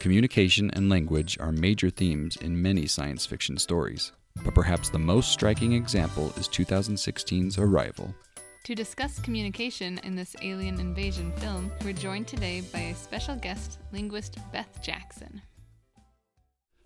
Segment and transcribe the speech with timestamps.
[0.00, 5.30] Communication and language are major themes in many science fiction stories, but perhaps the most
[5.30, 8.14] striking example is 2016's Arrival.
[8.64, 13.78] To discuss communication in this alien invasion film, we're joined today by a special guest,
[13.92, 15.42] linguist Beth Jackson.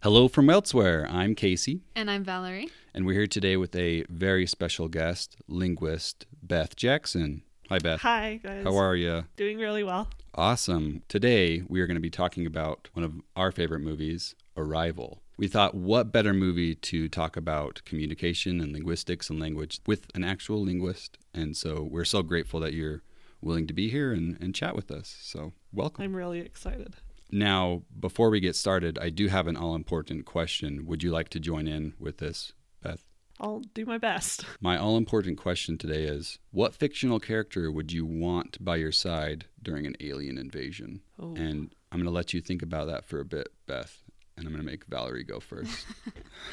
[0.02, 1.06] Hello from elsewhere.
[1.08, 2.68] I'm Casey, And I'm Valerie.
[2.92, 7.42] and we're here today with a very special guest, linguist Beth Jackson.
[7.70, 8.00] Hi, Beth.
[8.02, 8.62] Hi, guys.
[8.64, 9.24] How are you?
[9.36, 10.08] Doing really well.
[10.34, 11.02] Awesome.
[11.08, 15.22] Today, we are going to be talking about one of our favorite movies, Arrival.
[15.38, 20.24] We thought, what better movie to talk about communication and linguistics and language with an
[20.24, 21.16] actual linguist?
[21.32, 23.02] And so we're so grateful that you're
[23.40, 25.16] willing to be here and, and chat with us.
[25.22, 26.04] So, welcome.
[26.04, 26.96] I'm really excited.
[27.32, 30.84] Now, before we get started, I do have an all important question.
[30.84, 33.02] Would you like to join in with this, Beth?
[33.40, 34.44] I'll do my best.
[34.60, 39.46] My all important question today is What fictional character would you want by your side
[39.62, 41.00] during an alien invasion?
[41.18, 41.34] Oh.
[41.34, 44.02] And I'm going to let you think about that for a bit, Beth.
[44.36, 45.84] And I'm going to make Valerie go first.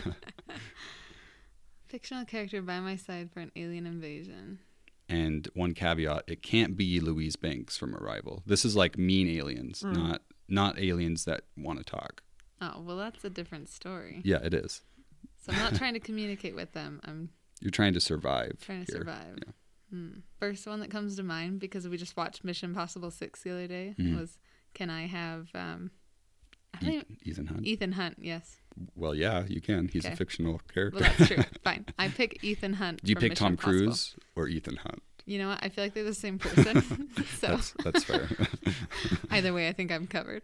[1.88, 4.60] Fictional character by my side for an alien invasion.
[5.10, 8.44] and one caveat it can't be Louise Banks from Arrival.
[8.46, 9.94] This is like mean aliens, Mm.
[9.98, 12.24] not not aliens that want to talk.
[12.62, 14.22] Oh, well, that's a different story.
[14.24, 14.82] Yeah, it is.
[15.42, 17.02] So I'm not trying to communicate with them.
[17.04, 18.58] I'm You're trying to survive.
[18.62, 19.02] trying to here.
[19.02, 19.38] survive.
[19.46, 19.52] Yeah.
[19.92, 20.10] Hmm.
[20.40, 23.68] First one that comes to mind, because we just watched Mission Impossible 6 the other
[23.68, 24.20] day, Mhm.
[24.20, 24.38] was
[24.74, 25.92] Can I have um,
[26.74, 27.66] I don't Ethan, Ethan Hunt.
[27.66, 28.18] Ethan Hunt?
[28.22, 28.58] Yes.
[28.96, 29.90] Well, yeah, you can.
[29.90, 30.14] He's Okay.
[30.14, 31.00] a fictional character.
[31.02, 31.44] Well, that's true.
[31.64, 31.88] Fine.
[32.00, 33.04] I pick Ethan Hunt.
[33.04, 33.58] Do you pick Mission Tom.
[33.58, 35.04] Cruise or Ethan Hunt?
[35.26, 35.60] You know what?
[35.62, 37.10] I feel like they're the same person.
[37.40, 38.30] so That's that's fair.
[39.30, 40.42] either way, I think I'm covered.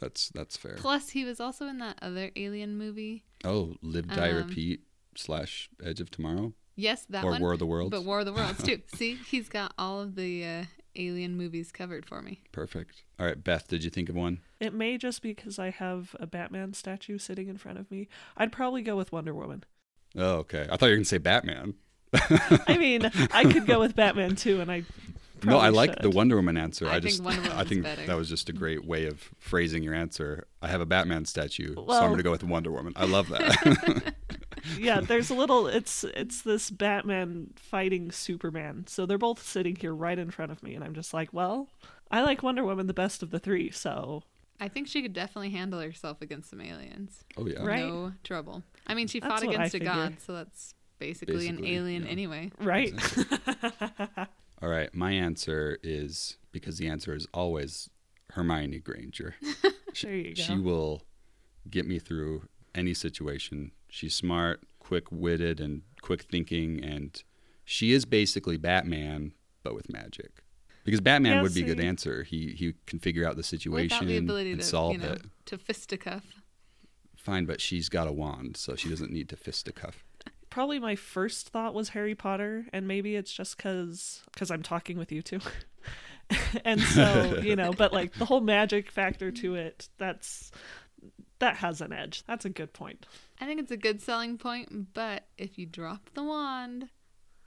[0.00, 0.74] That's that's fair.
[0.76, 3.24] Plus, he was also in that other alien movie.
[3.44, 4.80] Oh, Live Die Um, Repeat
[5.16, 7.40] slash Edge of Tomorrow Yes, that or one.
[7.42, 7.90] War of the Worlds.
[7.90, 8.80] But War of the Worlds too.
[8.94, 10.64] See, he's got all of the uh,
[10.96, 12.40] alien movies covered for me.
[12.52, 13.02] Perfect.
[13.18, 14.40] All right, Beth, did you think of one?
[14.60, 18.08] It may just be because I have a Batman statue sitting in front of me.
[18.36, 19.64] I'd probably go with Wonder Woman.
[20.16, 20.66] Oh, okay.
[20.70, 21.74] I thought you were gonna say Batman.
[22.12, 24.84] I mean, I could go with Batman too, and I.
[25.44, 26.10] no, I probably like the.
[26.10, 26.86] Wonder Woman answer.
[26.86, 28.06] I I, think just Wonder I think better.
[28.06, 30.46] that was just a great way of phrasing your answer.
[30.62, 32.92] I have a Batman statue, so I'm gonna go with Wonder Woman.
[32.96, 34.14] I love that.
[34.78, 35.66] Yeah, there's a little.
[35.66, 40.62] It's it's this Batman fighting Superman, so they're both sitting here right in front of
[40.62, 41.68] me, and I'm just like, well,
[42.10, 44.22] I like Wonder Woman the best of the three, so
[44.60, 47.24] I think she could definitely handle herself against some aliens.
[47.36, 47.62] oh yeah.
[47.62, 47.86] Right.
[47.86, 48.62] No trouble.
[48.86, 49.86] I mean, she That's fought against a figure.
[49.86, 52.10] god, so that's basically, an alien yeah.
[52.10, 52.52] anyway.
[52.60, 52.92] right.
[54.62, 57.88] All right, my answer is because the answer is always
[58.30, 59.34] Hermione Granger.
[60.02, 60.42] there you go.
[60.42, 61.02] She will
[61.68, 63.72] get me through any situation.
[63.88, 67.22] She's smart, quick-witted, and quick thinking, and
[67.64, 69.32] she is basically Batman,
[69.62, 70.42] but with magic.
[70.84, 72.22] Because Batman Yeah, would be a good answer.
[72.22, 75.22] He he can figure out the situation the ability and to, solve you know, it.
[75.46, 76.24] to fisticuff.
[77.16, 80.04] Fine, but she's got a wand, so she doesn't need to fisticuff.
[80.50, 84.98] Probably my first thought was Harry Potter, and maybe it's just because because I'm talking
[84.98, 85.40] with you two,
[86.64, 87.72] and so you know.
[87.72, 90.50] But like the whole magic factor to it, that's
[91.38, 92.22] that has an edge.
[92.26, 93.06] That's a good point.
[93.40, 96.90] I think it's a good selling point, but if you drop the wand,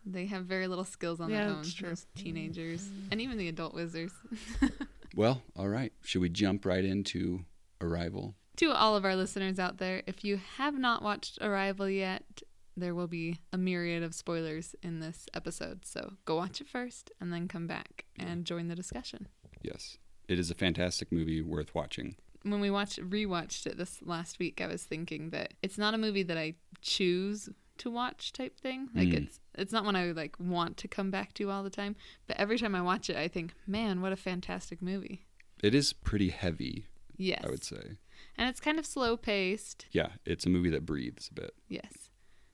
[0.05, 1.63] they have very little skills on Yeah, their own.
[1.63, 1.89] true.
[1.89, 3.09] Those teenagers mm.
[3.11, 4.13] and even the adult wizards.
[5.15, 5.93] Well, all right.
[6.01, 7.45] Should we jump right into
[7.81, 8.35] Arrival?
[8.57, 12.41] to all of our listeners out there, if you have not watched Arrival yet,
[12.75, 15.85] there will be a myriad of spoilers in this episode.
[15.85, 19.27] So go watch it first and then come back and join the discussion.
[19.61, 19.97] Yes.
[20.27, 22.15] It is a fantastic movie worth watching.
[22.43, 25.97] When we watched rewatched it this last week, I was thinking that it's not a
[25.97, 28.89] movie that I choose to watch type thing.
[28.93, 29.23] Like Mm.
[29.25, 31.95] it's it's not one I like want to come back to all the time,
[32.27, 35.25] but every time I watch it, I think, "Man, what a fantastic movie."
[35.61, 37.41] It is pretty heavy, Yes.
[37.45, 37.97] I would say.
[38.37, 39.85] And it's kind of slow paced.
[39.91, 41.55] Yeah, it's a movie that breathes a bit.
[41.69, 42.02] Yes.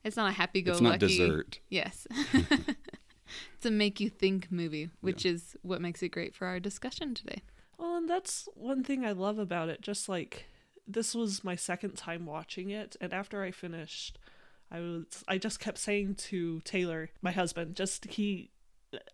[0.04, 0.84] It's not a happy go lucky.
[0.84, 1.58] It's not dessert.
[1.68, 2.06] Yes.
[2.32, 7.14] it's a make you think movie, which is what makes it great for our discussion
[7.14, 7.42] today.
[7.78, 9.80] Well, and that's one thing I love about it.
[9.80, 10.46] Just like
[10.86, 14.18] this was my second time watching it, and after I finished,
[14.70, 18.59] I was I just kept saying to Taylor, my husband, just he I,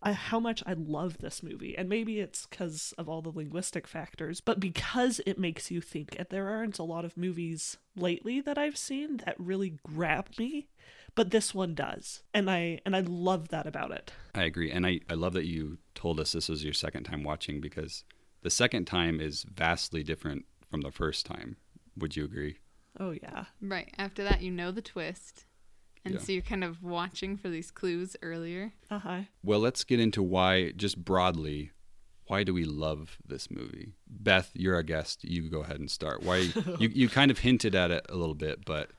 [0.02, 1.76] how much I love this movie.
[1.76, 6.16] And maybe it's because of all the linguistic factors, but because it makes you think.
[6.18, 10.68] And there aren't a lot of movies lately that I've seen that really grab me,
[11.14, 12.22] but this one does.
[12.32, 14.12] And I and I love that about it.
[14.34, 14.70] I agree.
[14.70, 18.04] And I, I love that you told us this was your second time watching because
[18.42, 21.56] the second time is vastly different from the first time.
[21.96, 22.58] Would you agree?
[22.98, 23.46] Oh yeah.
[23.60, 23.92] Right.
[23.98, 25.46] After that, you know the twist.
[26.06, 26.20] And Yeah.
[26.20, 28.72] so you're kind of watching for these clues earlier.
[28.90, 29.22] Uh-huh.
[29.42, 31.72] Well, let's get into why, just broadly,
[32.28, 33.92] why do we love this movie?
[34.08, 35.22] Beth, you're our guest.
[35.24, 36.22] You go ahead and start.
[36.22, 36.36] Why
[36.80, 38.90] you you kind of hinted at it a little bit, but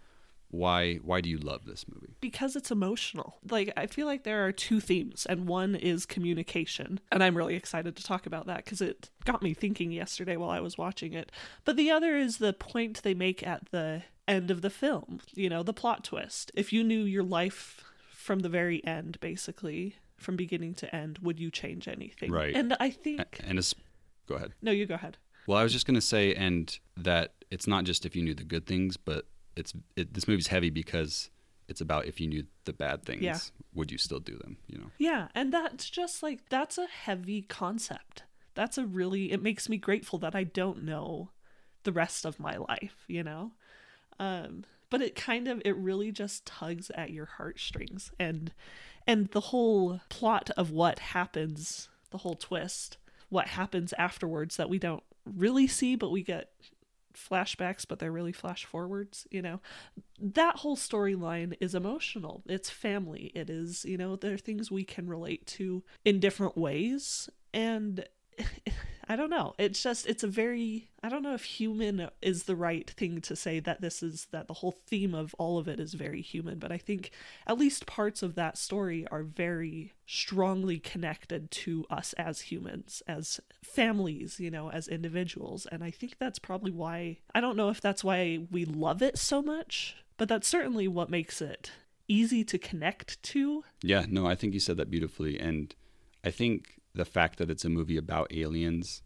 [0.50, 2.16] why why do you love this movie?
[2.22, 3.38] because it's emotional.
[3.52, 7.00] Like I feel like there are two themes and one is communication.
[7.12, 10.50] And I'm really excited to talk about that cuz it got me thinking yesterday while
[10.50, 11.32] I was watching it.
[11.66, 15.50] But the other is the point they make at the end of the film, you
[15.50, 16.52] know, the plot twist.
[16.56, 21.40] If you knew your life from the very end basically, from beginning to end, would
[21.40, 22.32] you change anything?
[22.32, 22.56] Right.
[22.56, 23.74] And I think And it's
[24.28, 24.54] go ahead.
[24.62, 25.18] No, you go ahead.
[25.48, 28.44] Well, I was just gonna say, and that it's not just if you knew the
[28.44, 29.26] good things, but
[29.56, 31.30] it's it, this movie's heavy because
[31.70, 33.38] it's about if you knew the bad things, Yeah.
[33.74, 34.58] would you still do them?
[34.68, 34.92] You know.
[34.98, 38.24] Yeah, and that's just like that's a heavy concept.
[38.56, 41.30] That's a really it makes me grateful that I don't know
[41.84, 43.52] the rest of my life, you know?
[44.20, 48.54] Um but it kind of it really just tugs at your heartstrings and
[49.06, 52.98] and the whole plot of what happens, the whole twist,
[53.30, 56.52] what happens afterwards that we don't really see but we get
[57.14, 59.60] flashbacks but they're really flash forwards, you know
[60.20, 62.44] that whole storyline is emotional.
[62.48, 63.32] It's family.
[63.36, 67.30] It is, you know, there are things we can relate to in different ways.
[67.54, 68.06] And
[69.10, 69.54] I don't know.
[69.58, 73.38] It's just, it's a very, I don't know if human is the right thing to
[73.38, 76.60] say that this is, that the whole theme of all of it is very human.
[76.60, 77.12] But I think
[77.46, 83.40] at least parts of that story are very strongly connected to us as humans, as
[83.64, 85.66] families, you know, as individuals.
[85.72, 89.18] And I think that's probably why, I don't know if that's why we love it
[89.18, 91.72] so much, but that's certainly what makes it
[92.10, 93.64] easy to connect to.
[93.82, 95.74] Yeah, no, I think you said that beautifully, and
[96.26, 99.02] I think the fact that it's a movie about aliens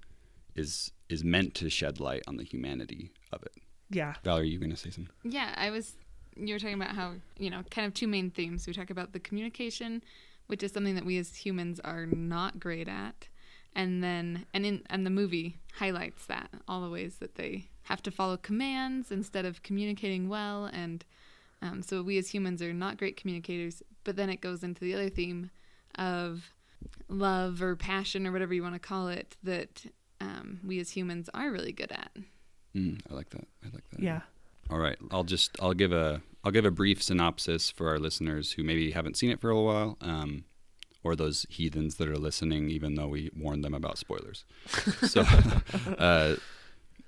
[0.56, 3.54] is is meant to shed light on the humanity of it.
[3.90, 4.16] Yeah.
[4.24, 5.14] Valerie, you gonna say something?
[5.24, 5.96] Yeah, I was.
[6.38, 8.66] You were talking about how you know, kind of two main themes.
[8.66, 10.02] We talk about the communication,
[10.48, 13.28] which is something that we as humans are not great at,
[13.76, 18.02] and then and in and the movie highlights that all the ways that they have
[18.04, 21.04] to follow commands instead of communicating well, and
[21.62, 23.84] um, so we as humans are not great communicators.
[24.04, 25.52] But then it goes into the other theme
[25.96, 26.50] of
[27.08, 29.86] love or passion or whatever you want to call it that
[30.20, 32.12] um, we as humans are really good at.
[32.76, 33.48] Mm, I like that.
[33.64, 34.02] I like that.
[34.02, 34.22] Yeah.
[34.70, 38.54] All right, I'll just I'll give a I'll give a brief synopsis for our listeners
[38.54, 40.46] who maybe haven't seen it for a while, um,
[41.04, 44.46] or those heathens that are listening, even though we warned them about spoilers.
[45.02, 45.24] So,
[45.98, 46.36] uh,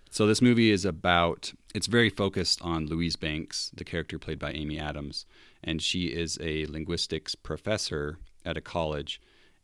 [0.10, 4.52] so this movie is about it's very focused on Louise Banks, the character played by
[4.52, 5.26] Amy Adams,
[5.64, 9.22] and she is a linguistics professor at a college,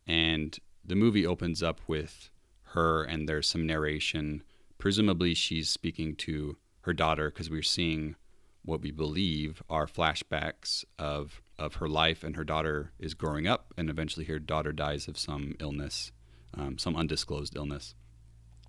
[0.10, 2.32] and the movie opens up with
[2.74, 4.44] her and there's some narration.
[4.78, 8.16] Presumably, she's speaking to her daughter because we're seeing
[8.64, 13.74] what we believe are flashbacks of of her life, and her daughter is growing up,
[13.78, 16.14] and eventually her daughter dies of some illness,
[16.54, 17.96] um, some undisclosed illness.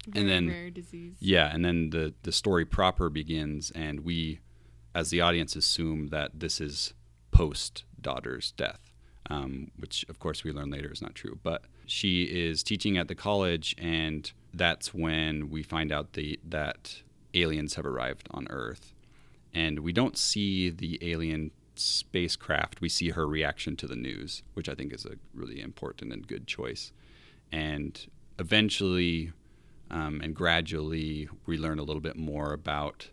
[0.08, 1.16] Very then- rare disease.
[1.20, 4.40] Yeah, and then the the story proper begins, and we,
[4.94, 6.94] as the audience, assume that this is
[7.30, 8.89] post daughter's death,
[9.30, 11.38] um, which of course we learn later is not true.
[11.42, 17.02] But she is teaching at the college, and that's when we find out the that
[17.32, 18.92] aliens have arrived on Earth,
[19.54, 22.80] and we don't see the alien spacecraft.
[22.80, 26.26] We see her reaction to the news, which I think is a really important and
[26.26, 26.92] good choice.
[27.52, 27.98] And
[28.38, 29.32] eventually,
[29.90, 33.08] um, and gradually we learn a little bit more about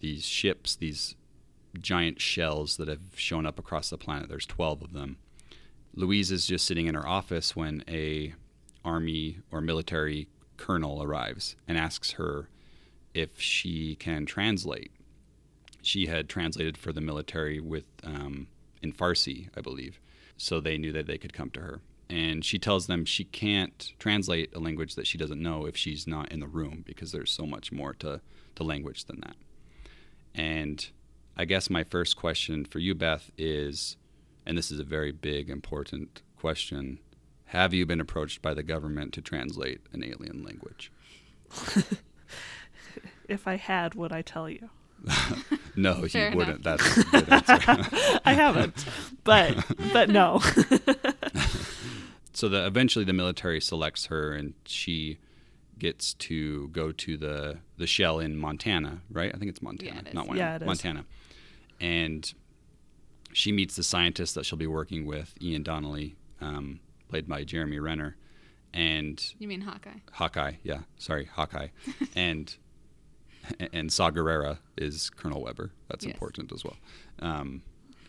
[0.00, 1.14] these ships, these
[1.78, 4.28] giant shells that have shown up across the planet.
[4.28, 5.18] There's 12 of them.
[5.94, 8.34] Louise is just sitting in her office when a
[8.84, 12.48] army or military colonel arrives and asks her
[13.12, 14.92] if she can translate.
[15.82, 18.48] She had translated for the military with um,
[18.82, 20.00] in Farsi, I believe,
[20.36, 21.80] so they knew that they could come to her
[22.10, 26.08] and she tells them she can't translate a language that she doesn't know if she's
[26.08, 28.20] not in the room because there's so much more to,
[28.56, 29.36] to language than that.
[30.34, 30.90] And
[31.36, 33.96] I guess my first question for you, Beth, is
[34.50, 36.98] and this is a very big, important question
[37.46, 40.90] have you been approached by the government to translate an alien language?
[43.28, 44.68] If I had, would I tell you?
[45.76, 46.34] No, Fair you enough.
[46.36, 46.62] wouldn't.
[46.64, 48.18] That's a good answer.
[48.24, 48.84] I haven't.
[49.22, 50.40] but but no.
[52.32, 55.18] so the eventually the military selects her and she
[55.78, 59.30] gets to go to the the shell in Montana, right?
[59.32, 60.14] I think it's Montana, Yeah, it is.
[60.14, 60.66] not Yeah, Wyoming, it is.
[60.66, 61.04] Montana.
[61.80, 62.34] And
[63.32, 67.78] she meets the scientist that she'll be working with, Ian Donnelly, um, played by Jeremy
[67.78, 68.16] Renner,
[68.72, 69.98] and You mean Hawkeye?
[70.12, 70.52] Hawkeye.
[70.62, 71.68] Yeah, sorry, Hawkeye,
[72.14, 72.54] and
[73.72, 75.72] and Saw Gerrera is Colonel Weber.
[75.88, 76.12] That's Yes.
[76.14, 76.76] important as well.
[77.20, 77.62] Um,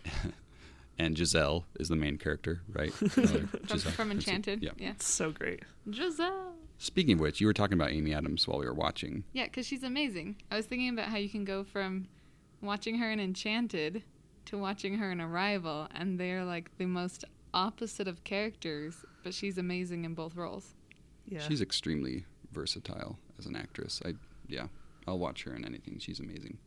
[1.00, 2.94] and Giselle is the main character, right?
[2.94, 4.62] From, From, from Enchanted.
[4.62, 4.72] Yeah.
[4.78, 4.94] Yeah.
[5.00, 5.62] so great.
[5.92, 6.54] Giselle.
[6.78, 9.24] Speaking of which, you were talking about Amy Adams while we were watching.
[9.34, 10.36] Yeah, because she's amazing.
[10.52, 12.08] I was thinking about how you can go from
[12.62, 14.04] watching her in Enchanted
[14.46, 19.58] to watching her in Arrival, and they're like the most opposite of characters, but she's
[19.58, 20.74] amazing in both roles.
[21.26, 21.40] Yeah.
[21.40, 24.02] She's extremely versatile as an actress.
[24.06, 24.14] I
[24.48, 24.68] yeah,
[25.08, 25.98] I'll watch her in anything.
[26.00, 26.58] She's amazing.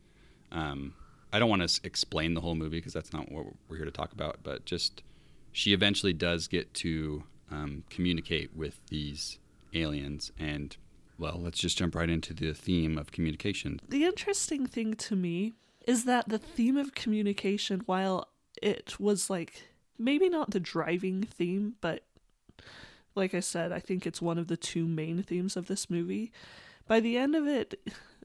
[0.53, 0.95] Um,
[1.33, 3.85] I don't want to s- explain the whole movie because that's not what we're here
[3.85, 4.39] to talk about.
[4.43, 5.03] But just
[5.53, 9.39] she eventually does get to um, communicate with these
[9.75, 10.77] aliens, and
[11.19, 13.81] well, let's just jump right into the theme of communication.
[13.89, 15.53] The interesting thing to me
[15.87, 18.29] is that the theme of communication, while
[18.63, 22.05] it was like maybe not the driving theme, but
[23.15, 26.33] like I said, I think it's one of the two main themes of this movie.
[26.87, 27.81] By the end of it,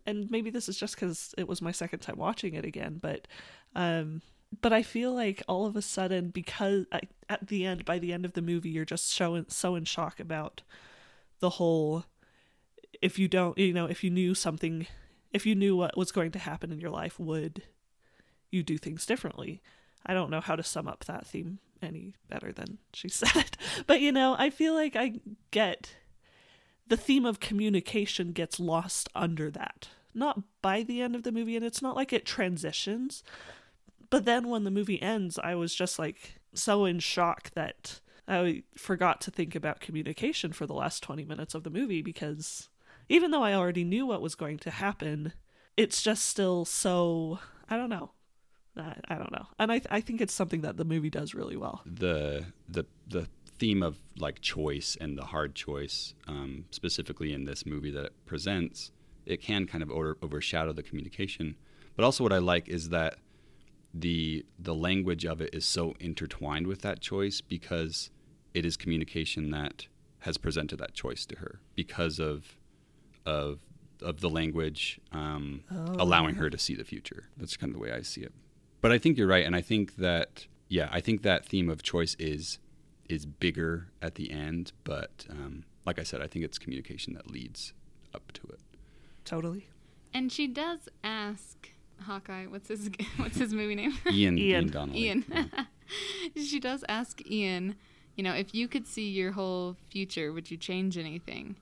[0.05, 3.27] and maybe this is just because it was my second time watching it again, but
[3.75, 4.21] um,
[4.61, 8.11] but I feel like all of a sudden, because I, at the end, by the
[8.11, 10.63] end of the movie, you're just so so in shock about
[11.39, 12.05] the whole.
[13.01, 14.87] If you don't, you know, if you knew something
[15.31, 17.63] if you knew what was going to happen in your life, would
[18.51, 19.61] you do things differently?
[20.05, 23.57] I don't know how to sum up that theme any better than she said it.
[23.87, 25.19] But you know, I feel like I
[25.51, 25.95] get
[26.87, 29.89] the theme of communication gets lost under that.
[30.13, 33.23] Not by the end of the movie, and it's not like it transitions.
[34.09, 38.63] But then when the movie ends, I was just like so in shock that I
[38.75, 42.69] forgot to think about communication for the last 20 minutes of the movie because
[43.09, 45.33] even though I already knew what was going to happen,
[45.75, 47.39] it's just still so
[47.69, 48.11] I don't know.
[48.77, 51.57] I, I don't know, and I I think it's something that the movie does really
[51.57, 51.81] well.
[51.85, 57.65] the the the theme of like choice and the hard choice, um, specifically in this
[57.65, 58.91] movie that it presents,
[59.25, 61.55] it can kind of over, overshadow the communication.
[61.97, 63.15] But also, what I like is that
[63.93, 68.11] the the language of it is so intertwined with that choice because
[68.53, 69.87] it is communication that
[70.19, 72.58] has presented that choice to her because of
[73.29, 73.59] of
[74.01, 75.61] of the language um,
[75.97, 77.25] allowing her to see the future.
[77.37, 78.33] That's kind of the way I see it.
[78.81, 81.83] But I think you're right, and I think that yeah, I think that theme of
[81.83, 82.59] choice is
[83.07, 84.71] is bigger at the end.
[84.83, 87.73] But um, like I said, I think it's communication that leads
[88.13, 88.59] up to it.
[89.25, 89.67] Totally.
[90.13, 91.69] And she does ask
[92.01, 93.93] Hawkeye, what's his what's his movie name?
[94.11, 94.39] Ian Ian.
[94.39, 94.99] Ian Donnelly.
[95.05, 95.51] Ian.
[96.35, 97.75] she does ask Ian,
[98.15, 101.57] you know, if you could see your whole future, would you change anything?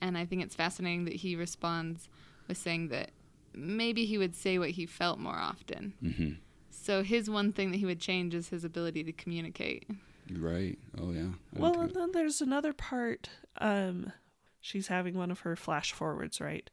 [0.00, 2.08] And I think it's fascinating that he responds
[2.48, 3.10] with saying that
[3.54, 5.94] maybe he would say what he felt more often.
[6.00, 6.32] hmm
[6.70, 9.86] So his one thing that he would change is his ability to communicate.
[10.32, 10.78] Right.
[10.98, 11.30] Oh yeah.
[11.56, 13.28] I Well, and then there's another part.
[13.58, 14.12] Um,
[14.60, 16.70] she's having one of her flash forwards, right?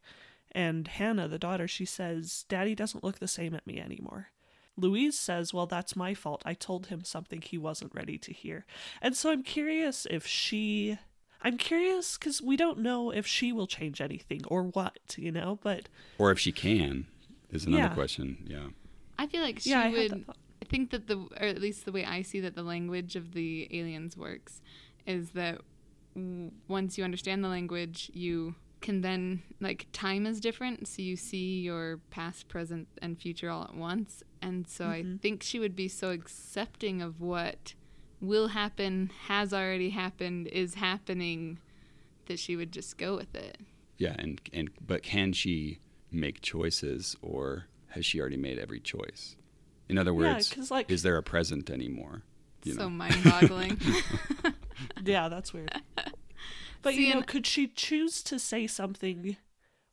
[0.52, 4.28] And Hannah, the daughter, she says, "Daddy doesn't look the same at me anymore."
[4.76, 6.42] Louise says, "Well, that's my fault.
[6.46, 8.64] I told him something he wasn't ready to hear."
[9.02, 10.98] And so I'm curious if she.
[11.48, 15.58] I'm curious because we don't know if she will change anything or what, you know.
[15.62, 15.88] But
[16.18, 17.06] or if she can
[17.50, 17.94] is another Yeah.
[17.94, 18.44] question.
[18.46, 18.68] Yeah.
[19.18, 20.24] I feel like she yeah, I would.
[20.28, 23.32] I think that the, or at least the way I see that the language of
[23.32, 24.60] the aliens works,
[25.06, 25.62] is that
[26.14, 31.16] w- once you understand the language, you can then like time is different, so you
[31.16, 34.22] see your past, present, and future all at once.
[34.42, 35.16] And so I mm-hmm.
[35.16, 37.72] think she would be so accepting of what
[38.20, 41.58] will happen, has already happened, is happening,
[42.26, 43.58] that she would just go with it.
[43.96, 44.14] Yeah.
[44.18, 45.78] And and but can she
[46.10, 49.36] make choices, or has she already made every choice?
[49.88, 52.22] In other words, Yeah, words, 'cause, like- is there a present anymore?
[52.64, 52.90] You so know?
[52.90, 53.80] mind-boggling.
[55.04, 55.72] yeah, that's weird.
[56.82, 59.36] But See, you know, could she choose to say something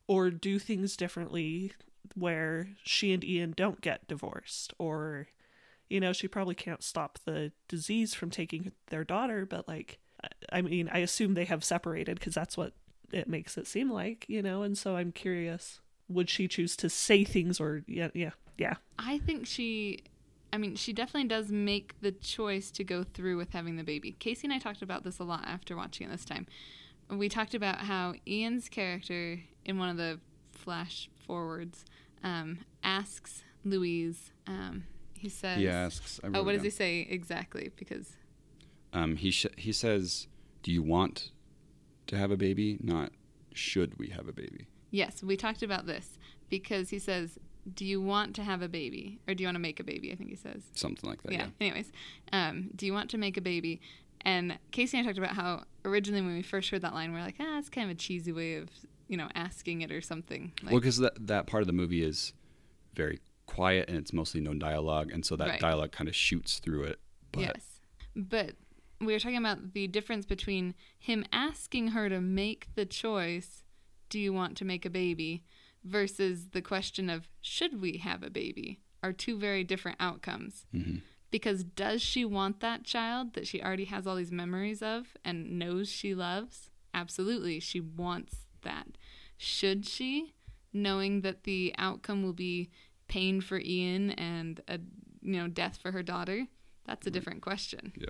[0.06, 1.72] or do things differently
[2.14, 4.72] where she and Ian don't get divorced?
[4.78, 5.26] Or,
[5.88, 9.98] you know, she probably can't stop the disease from taking their daughter, but like,
[10.52, 12.72] I- mean, I assume they have separated because that's what
[13.12, 15.80] it makes it seem like, you know, and so I'm curious.
[16.08, 18.74] Would she choose to say things or, yeah, yeah, yeah.
[18.98, 20.04] I think she,
[20.52, 24.12] I mean, she definitely does make the choice to go through with having the baby.
[24.18, 26.46] Casey and I talked about this a lot after watching it this time.
[27.10, 30.18] We talked about how Ian's character in one of the
[30.52, 31.84] flash forwards
[32.24, 34.84] um, asks Louise, um,
[35.18, 36.20] he says, He asks.
[36.24, 37.70] Oh, what does he say exactly?
[37.76, 38.16] Because,
[38.92, 40.26] Um, he sh- he says,
[40.62, 41.30] "Do you want
[42.06, 42.78] to have a baby?
[42.82, 43.12] Not
[43.52, 46.18] should we have a baby?" yes, we talked about this
[46.48, 47.38] because he says,
[47.74, 49.18] Do you want to have a baby?
[49.26, 50.12] Or do you want to make a baby?
[50.12, 50.62] I think he says.
[50.74, 51.32] Something like that.
[51.32, 51.46] yeah.
[51.60, 51.66] Yeah.
[51.66, 51.90] Anyways,
[52.32, 53.80] um, do you want to make a baby?
[54.22, 57.18] And Casey and I talked about how originally when we first heard that line, we
[57.18, 58.68] are like, ah, it's kind of a cheesy way of
[59.08, 60.52] you know asking it or something.
[60.62, 62.32] Like, well, because that that part of the movie is
[62.94, 65.60] very quiet and it's mostly no dialogue, and so that Right.
[65.60, 67.00] dialogue kind of shoots through it.
[67.32, 67.80] But yes,
[68.14, 68.56] but
[69.00, 73.62] we were talking about the difference between him asking her to make the choice,
[74.08, 75.42] do you want to make a baby,
[75.84, 80.66] versus the question of should we have a baby are two very different outcomes.
[80.74, 81.02] Mhm.
[81.30, 85.58] Because does she want that child that she already has all these memories of and
[85.58, 86.70] knows she loves?
[86.94, 88.96] Absolutely, she wants that.
[89.36, 90.32] Should she,
[90.72, 92.70] knowing that the outcome will be
[93.08, 94.78] pain for Ian and a
[95.22, 96.46] you know death for her daughter?
[96.86, 97.92] That's a different question.
[97.96, 98.08] Yeah,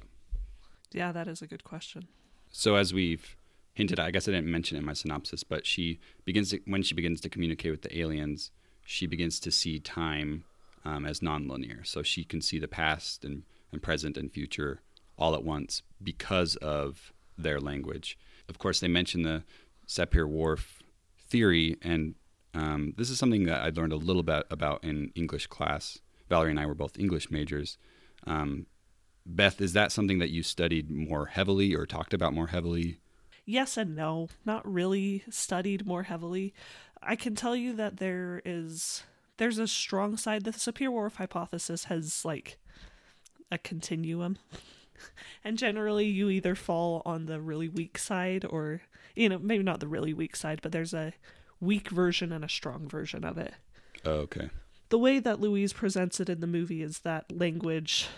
[0.92, 2.08] Yeah, that is a good question.
[2.50, 3.36] So as we've
[3.72, 6.82] hinted, I guess I didn't mention it in my synopsis, but she begins to, when
[6.82, 8.50] she begins to communicate with the aliens,
[8.84, 10.44] she begins to see time
[10.84, 11.86] um, as nonlinear.
[11.86, 14.80] So she can see the past and, and present and future
[15.18, 18.18] all at once because of their language.
[18.48, 19.42] Of course, they mention the
[19.86, 20.82] Sapir-Whorf
[21.28, 22.14] theory, and
[22.56, 25.98] um, this is something that I learned a little bit about in English class.
[26.30, 27.76] Valerie and I were both English majors.
[28.26, 28.66] Um,
[29.26, 32.98] Beth, is that something that you studied more heavily or talked about more heavily?
[33.44, 36.54] Yes and no, not really studied more heavily.
[37.02, 39.02] I can tell you that there is
[39.36, 42.56] there's a strong side the Sapir-Whorf hypothesis has like
[43.52, 44.38] a continuum.
[45.44, 48.80] and generally you either fall on the really weak side or
[49.14, 51.12] you know, maybe not the really weak side, but there's a
[51.60, 53.54] weak version and a strong version of it.
[54.04, 54.50] Oh, okay.
[54.90, 58.08] the way that Louise presents it in the movie is that language,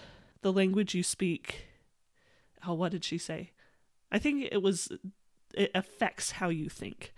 [0.42, 1.66] the language you speak.
[2.66, 3.52] Oh, what did she say?
[4.10, 4.90] I think it was
[5.54, 7.14] it affects how you think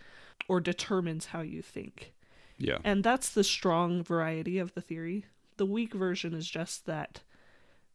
[0.49, 2.13] or determines how you think.
[2.59, 2.79] Yeah.
[2.85, 5.25] And that's the strong variety of the theory.
[5.57, 7.21] The weak version is just that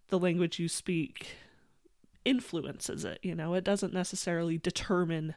[0.10, 1.36] the language you speak
[2.26, 5.36] influences it, you know, it doesn't necessarily determine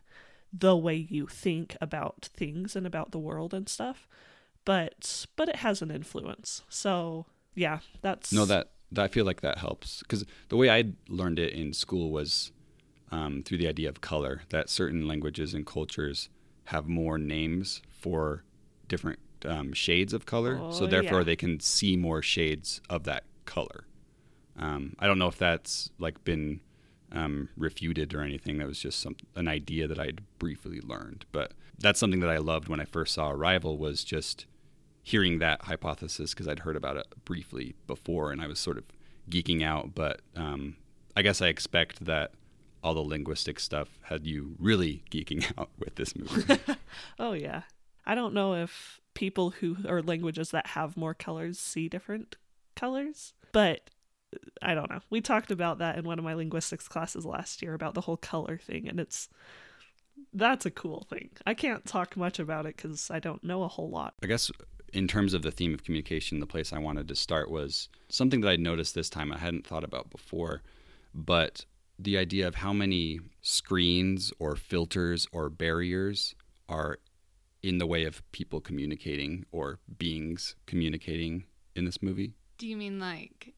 [0.53, 4.09] the way you think about things and about the world and stuff,
[4.65, 6.63] but but it has an influence.
[6.69, 10.93] So, yeah, that's No, that, that I feel like that helps because the way I
[11.09, 12.53] learned it in school was
[13.11, 14.43] um, through the idea of color.
[14.51, 16.29] That certain languages and cultures
[16.67, 18.45] have more names for
[18.89, 21.25] different um, shades of color, so Oh, therefore yeah.
[21.25, 23.85] they can see more shades of that color.
[24.59, 26.61] Um, I don't know if that's like been
[27.13, 28.59] um, refuted or anything.
[28.59, 32.39] That was just some an idea that I'd briefly learned, but that's something that I
[32.39, 34.47] loved when I first saw Arrival was just
[35.03, 38.85] hearing that hypothesis because I'd heard about it briefly before and I was sort of
[39.31, 39.95] geeking out.
[39.95, 40.77] But um,
[41.17, 42.33] I guess I expect that
[42.83, 46.59] all the linguistic stuff had you really geeking out with this movie.
[47.19, 47.63] Oh yeah.
[48.07, 52.37] I don't know if people who or languages that have more colors see different
[52.77, 53.91] colors, but
[54.63, 55.01] I don't know.
[55.11, 58.17] We talked about that in one of my linguistics classes last year about the whole
[58.17, 59.29] color thing and it's
[60.35, 61.31] that's a cool thing.
[61.47, 64.15] I can't talk much about it cuz I don't know a whole lot.
[64.23, 64.51] I guess
[64.93, 68.41] in terms of the theme of communication, the place I wanted to start was something
[68.41, 70.63] that I noticed this time I hadn't thought about before,
[71.15, 71.67] but
[71.99, 76.35] the idea of how many screens or filters or barriers
[76.69, 76.99] are
[77.63, 82.35] in the way of people communicating or beings communicating in this movie.
[82.57, 83.55] Do you mean like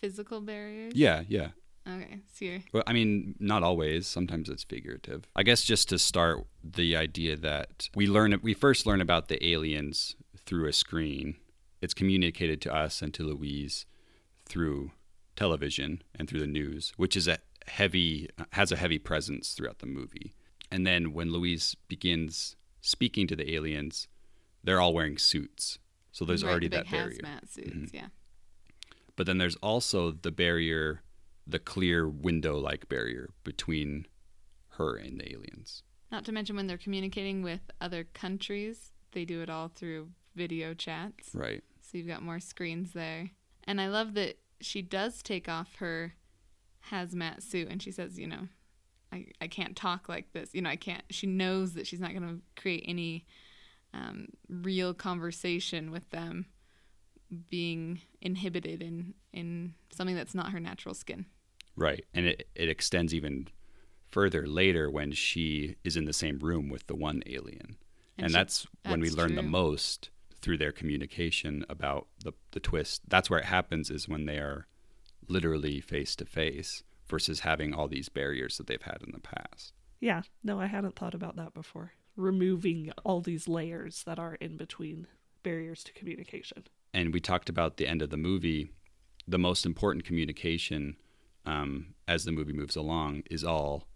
[0.00, 0.94] physical barriers?
[0.94, 1.48] Yeah, yeah.
[1.88, 4.06] Okay, so you're Well, I mean, not always.
[4.06, 5.24] Sometimes it's figurative.
[5.34, 9.44] I guess just to start, the idea that we learn, we first learn about the
[9.44, 11.36] aliens through a screen.
[11.80, 13.86] It's communicated to us and to Louise
[14.46, 14.92] through
[15.36, 19.86] television and through the news, which is a heavy has a heavy presence throughout the
[19.86, 20.34] movie.
[20.70, 24.06] And then when Louise begins speaking to the aliens,
[24.62, 25.78] they're all wearing suits.
[26.12, 27.20] So there's right, already the that barrier.
[27.48, 27.56] suits.
[27.56, 27.84] Mm-hmm.
[27.96, 28.06] Yeah.
[29.20, 31.02] But then there's also the barrier,
[31.46, 34.06] the clear window like barrier between
[34.78, 35.82] her and the aliens.
[36.10, 40.72] Not to mention when they're communicating with other countries, they do it all through video
[40.72, 41.34] chats.
[41.34, 41.62] Right.
[41.82, 43.28] So you've got more screens there.
[43.64, 46.14] And I love that she does take off her
[46.90, 48.48] hazmat suit and she says, you know,
[49.12, 50.48] I, I can't talk like this.
[50.54, 51.04] You know, I can't.
[51.10, 53.26] She knows that she's not going to create any
[53.92, 56.46] um, real conversation with them
[57.48, 61.26] being inhibited in, in something that's not her natural skin.
[61.76, 62.04] Right.
[62.12, 63.48] And it, it extends even
[64.10, 67.76] further later when she is in the same room with the one alien.
[68.18, 70.10] And, she- that's, when we that's learn the most
[70.42, 73.02] through their communication about the, the twist.
[73.08, 74.66] That's where it happens is when they are
[75.28, 79.74] literally face to face versus having all these barriers that they've had in the past.
[80.00, 81.92] Yeah, no, I hadn't thought about that before.
[82.16, 85.06] Removing all these layers that are in between
[85.42, 86.64] barriers to communication.
[86.92, 88.70] And we talked about the end of the movie.
[89.28, 90.96] The most important communication
[91.46, 93.86] um, as the movie moves along is all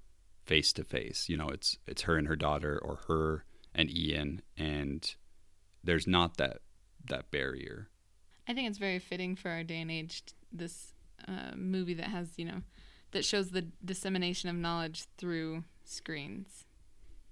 [0.45, 1.29] face to face.
[1.29, 5.15] You know, it's it's her and her daughter, or her and Ian, and
[5.83, 6.59] there's not that
[7.09, 7.89] that barrier.
[8.47, 10.23] I think it's very fitting for our day and age.
[10.53, 10.93] This
[11.27, 12.63] uh, movie that has you know
[13.13, 16.65] that shows the dissemination of knowledge through screens.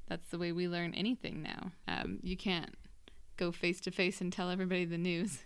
[0.09, 1.73] That's the way we learn anything now.
[1.89, 2.75] Um, you can't
[3.37, 5.41] go face to face and tell everybody the news,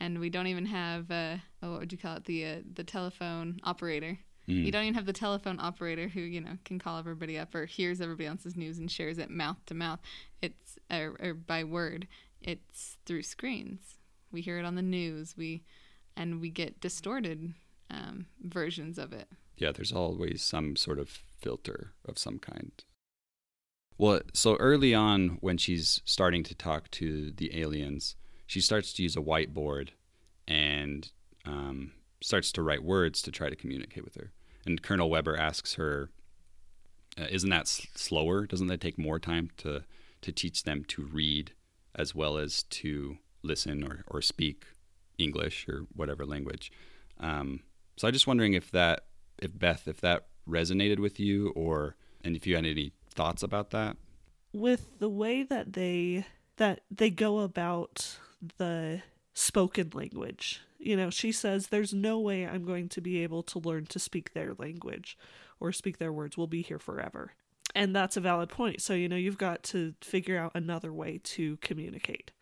[0.00, 2.84] and we don't even have uh, oh, what would you call it the uh, the
[2.84, 4.18] telephone operator.
[4.48, 4.64] Mm.
[4.64, 7.66] You don't even have the telephone operator who you know can call everybody up or
[7.66, 10.00] hears everybody else's news and shares it mouth to mouth.
[10.42, 12.06] It's or, or by word.
[12.40, 13.96] It's through screens.
[14.30, 15.34] We hear it on the news.
[15.36, 15.64] We
[16.16, 17.54] and we get distorted
[17.90, 19.28] um, versions of it.
[19.56, 21.08] Yeah, there's always some sort of
[21.40, 22.72] filter of some kind.
[23.98, 29.02] Well, so early on, when she's starting to talk to the aliens, she starts to
[29.02, 29.90] use a whiteboard
[30.46, 31.10] and
[31.44, 34.32] um, starts to write words to try to communicate with her.
[34.64, 36.10] And Colonel Weber asks her,
[37.18, 38.46] uh, "Isn't that s- slower?
[38.46, 39.84] Doesn't that take more time to
[40.22, 41.52] to teach them to read
[41.94, 44.64] as well as to listen or, or speak
[45.18, 46.72] English or whatever language?"
[47.18, 47.60] Um,
[47.96, 49.06] so I'm just wondering if that,
[49.38, 53.70] if Beth, if that resonated with you, or and if you had any thoughts about
[53.70, 53.96] that.
[54.52, 56.24] with the way that they
[56.56, 58.18] that they go about
[58.58, 59.02] the
[59.34, 60.60] spoken language.
[60.78, 63.98] You know, she says there's no way I'm going to be able to learn to
[63.98, 65.18] speak their language
[65.60, 66.36] or speak their words.
[66.36, 67.32] We'll be here forever.
[67.74, 68.80] And that's a valid point.
[68.80, 72.32] So, you know, you've got to figure out another way to communicate.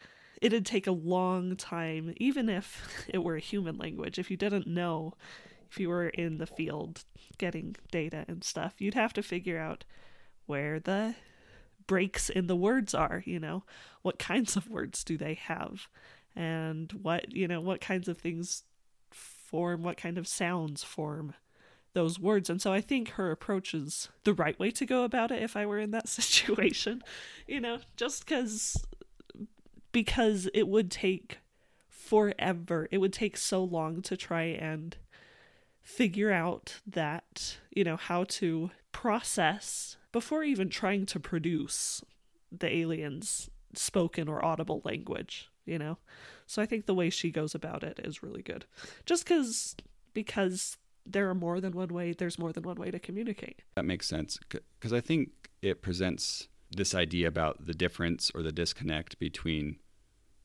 [0.41, 4.19] It'd take a long time, even if it were a human language.
[4.19, 5.15] If you didn't know,
[5.71, 7.05] if you were in the field
[7.39, 9.85] getting data and stuff, you'd have to figure out
[10.47, 11.15] where the
[11.87, 13.65] breaks in the words are you know?
[14.03, 15.89] What kinds of words do they have?
[16.37, 18.65] And what you know what kinds of things
[19.11, 21.35] form what kind of sounds form
[21.93, 22.51] those words?
[22.51, 25.57] And so i think her approach is the right way to go about it if
[25.57, 27.03] i were in that situation
[27.47, 27.79] you know?
[27.97, 28.77] Just cuz
[29.93, 31.39] because it would take
[32.05, 32.89] forever.
[32.91, 34.97] It would take so long to try and
[35.81, 42.03] figure out that you know how to process before even trying to produce
[42.51, 45.99] the aliens spoken or audible language you know
[46.47, 48.65] so i think the way she goes about it is really good
[49.05, 49.75] just cuz
[50.13, 50.79] because
[51.15, 54.07] there are more than one way there's more than one way to communicate That makes
[54.07, 59.77] sense because I think it presents this idea about the difference or the disconnect between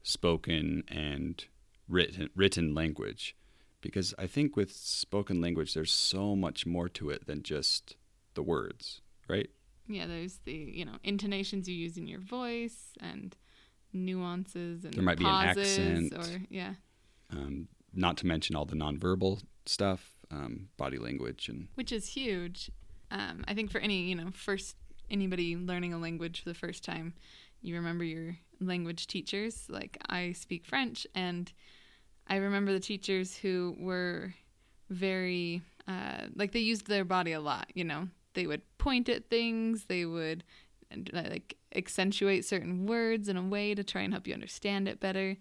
[0.03, 1.45] spoken and
[1.87, 3.35] written written language.
[3.81, 7.95] Because I think with spoken language, there's so much more to it than just
[8.33, 9.49] the words, right?
[9.89, 13.35] Yeah, there's the you know intonations you use in your voice and
[13.93, 16.13] nuances and There might be an pauses accent.
[16.13, 16.75] or yeah,
[17.31, 22.69] Um, not to mention all the nonverbal stuff, um, body language, and which is huge.
[23.11, 24.75] Um, I think for any you know first
[25.09, 27.13] anybody learning a language for the first time,
[27.61, 29.65] you remember your language teachers.
[29.69, 31.51] Like I speak French, and
[32.27, 34.35] I remember the teachers who were
[34.91, 37.67] very uh, like they used their body a lot.
[37.73, 39.85] You know, they would point at things.
[39.85, 40.43] They would
[40.91, 44.99] uh, like accentuate certain words in a way to try and help you understand it
[44.99, 45.37] better.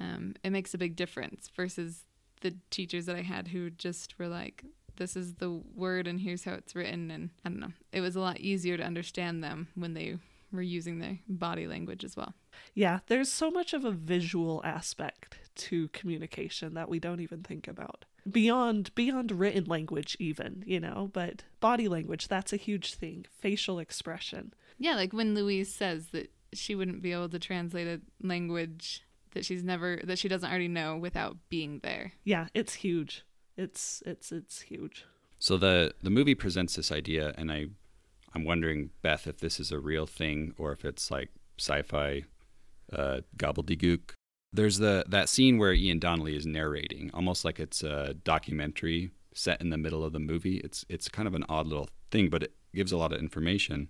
[0.00, 2.04] Um, it makes a big difference versus
[2.40, 4.64] the teachers that I had who just were like,
[4.96, 7.10] this is the word and here's how it's written.
[7.12, 7.72] And I don't know.
[7.92, 10.16] It was a lot easier to understand them when they
[10.50, 12.32] were using their body language as well.
[12.74, 17.68] yeah there's so much of a visual aspect to communication that we don't even think
[17.68, 23.24] about beyond beyond written language even you know but body language that's a huge thing
[23.40, 28.00] facial expression Yeah, like when Louise says that she wouldn't be able to translate a
[28.26, 29.02] language
[29.32, 32.12] that she's never, that she doesn't already know without being there.
[32.24, 33.24] yeah it's huge
[33.56, 35.04] it's it's it's huge
[35.38, 37.66] So the the movie presents this idea, and I
[38.34, 42.24] I'm wondering, Beth, if this is a real thing or if it's like sci-fi
[42.92, 44.12] uh, gobbledygook.
[44.52, 49.60] There's the that scene where Ian Donnelly is narrating, almost like it's a documentary set
[49.60, 50.58] in the middle of the movie.
[50.58, 53.88] It's it's kind of an odd little thing, but it gives a lot of information.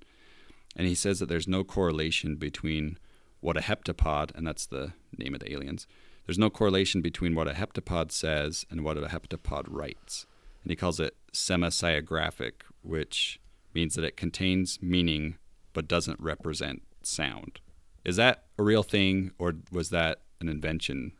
[0.76, 2.98] And he says that there's no correlation between
[3.40, 5.86] what a heptapod, and that's the name of the aliens.
[6.26, 10.26] There's no correlation between what a heptapod says and what a heptapod writes
[10.68, 13.40] and he calls it semasiographic, which
[13.72, 15.38] means that it contains meaning
[15.72, 17.60] but doesn't represent sound.
[18.04, 21.12] Is that a real thing, or was that an invention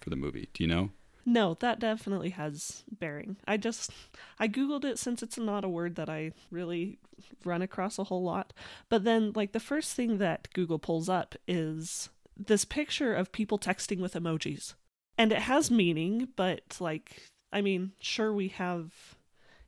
[0.00, 0.48] for the movie?
[0.52, 0.90] Do you know?
[1.24, 3.36] No, that definitely has bearing.
[3.46, 3.92] I just
[4.38, 6.98] I googled it since it's not a word that I really
[7.44, 8.52] run across a whole lot.
[8.88, 13.58] But then like the first thing that Google pulls up is this picture of people
[13.58, 14.74] texting with emojis.
[15.16, 17.22] And it has meaning, but like
[17.52, 19.14] I mean, sure we have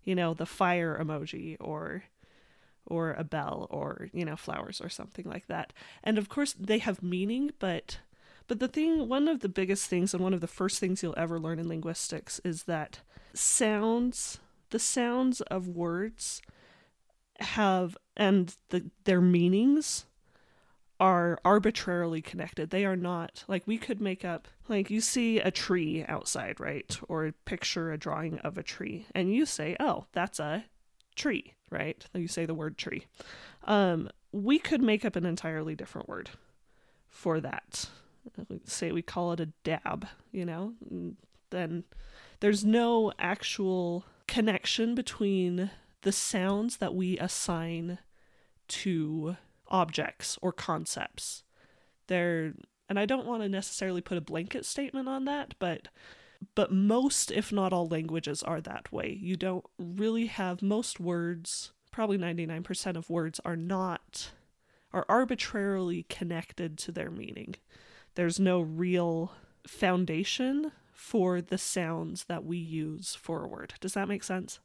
[0.05, 2.05] you know, the fire emoji or
[2.87, 5.73] or a bell or, you know, flowers or something like that.
[6.03, 7.99] And of course they have meaning, but
[8.47, 11.15] but the thing, one of the biggest things, and one of the first things you'll
[11.17, 13.01] ever learn in linguistics is that
[13.33, 14.39] sounds,
[14.71, 16.43] the sounds of words
[17.41, 20.07] have and the their meanings
[21.01, 22.71] are arbitrarily connected.
[22.71, 26.97] They are not like we could make up like you see a tree outside, right?
[27.09, 30.65] Or picture a drawing of a tree and you say, "Oh, that's a
[31.17, 32.05] tree," right?
[32.15, 33.07] You say the word tree.
[33.65, 36.31] Um we could make up an entirely different word
[37.09, 37.89] for that.
[38.65, 40.75] Say we call it a dab, you know?
[40.93, 41.15] Mm,
[41.51, 41.85] then
[42.41, 45.71] there's no actual connection between
[46.03, 47.99] the sounds that we assign
[48.69, 49.37] to
[49.69, 51.43] objects or concepts.
[52.07, 52.55] They're
[52.89, 55.89] and I don't want to necessarily put a blanket statement on that, but
[56.55, 59.19] but most if not all languages are that way.
[59.21, 64.33] You don't really have most words, probably 99% of words are not
[64.93, 67.57] are arbitrarily connected to their meaning.
[68.15, 69.33] There's no real
[69.67, 73.75] foundation for the sounds that we use for a word.
[73.81, 74.61] Does that make sense?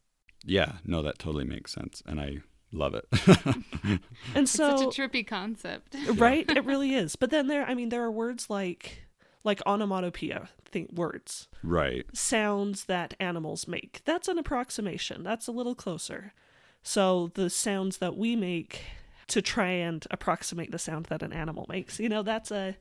[0.46, 2.02] Yeah, no, that totally makes sense.
[2.06, 2.38] And I
[2.72, 3.06] love it.
[3.84, 4.00] and
[4.36, 5.96] It's so such a trippy concept.
[6.16, 9.06] right it really is but then there i mean there are words like
[9.44, 12.06] like onomatopoeia think words right.
[12.14, 16.34] sounds that animals make that's an approximation that's a little closer
[16.84, 18.82] so the sounds that we make
[19.28, 22.76] to try and approximate the sound that an animal makes you know that's a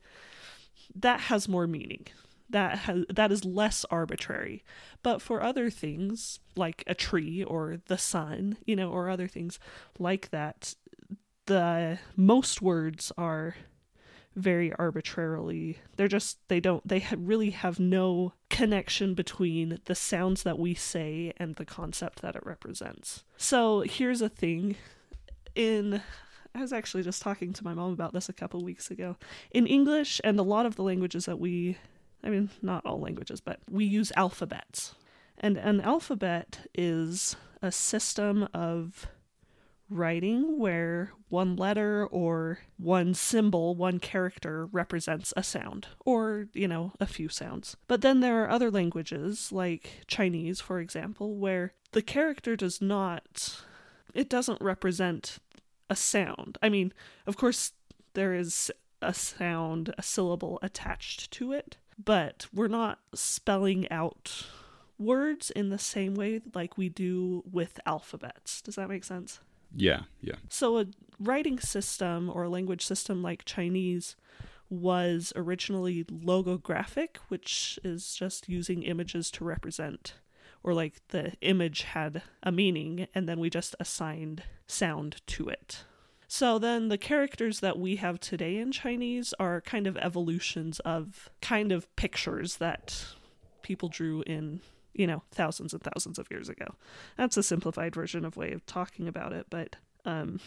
[0.95, 2.07] that has more meaning.
[2.49, 4.63] That has that is less arbitrary.
[5.03, 9.59] But for other things like a tree or the sun you know or other things
[9.97, 10.75] like that
[11.45, 13.55] the most words are
[14.35, 20.59] very arbitrarily they're just they don't they really have no connection between the sounds that
[20.59, 23.23] we say and the concept that it represents.
[23.37, 24.75] So here's a thing.
[25.55, 26.01] In
[26.55, 29.15] i was actually just talking to my mom about this a couple weeks ago
[29.51, 31.77] in english and a lot of the languages that we
[32.23, 34.95] i mean not all languages but we use alphabets
[35.37, 39.07] and an alphabet is a system of
[39.89, 46.93] writing where one letter or one symbol, one character represents a sound, or, you know,
[46.99, 47.75] a few sounds.
[47.87, 53.63] But then there are other languages, like Chinese, for example, where the character does not,
[54.13, 55.39] it doesn't represent
[55.89, 56.57] a sound.
[56.61, 56.93] I mean,
[57.25, 57.73] of course,
[58.13, 58.71] there is
[59.01, 64.45] a sound, a syllable attached to it, but we're not spelling out
[64.97, 68.61] words in the same way like we do with alphabets.
[68.61, 69.39] Does that make sense?
[69.75, 70.35] Yeah, yeah.
[70.49, 70.85] So, a
[71.19, 74.15] writing system or a language system like Chinese
[74.69, 80.15] was originally logographic, which is just using images to represent,
[80.63, 85.83] or like the image had a meaning, and then we just assigned sound to it.
[86.27, 91.29] So, then the characters that we have today in Chinese are kind of evolutions of
[91.41, 93.05] kind of pictures that
[93.63, 94.61] people drew in
[94.93, 96.75] you know, thousands and thousands of years ago.
[97.15, 100.39] That's a simplified version of way of talking about it, but um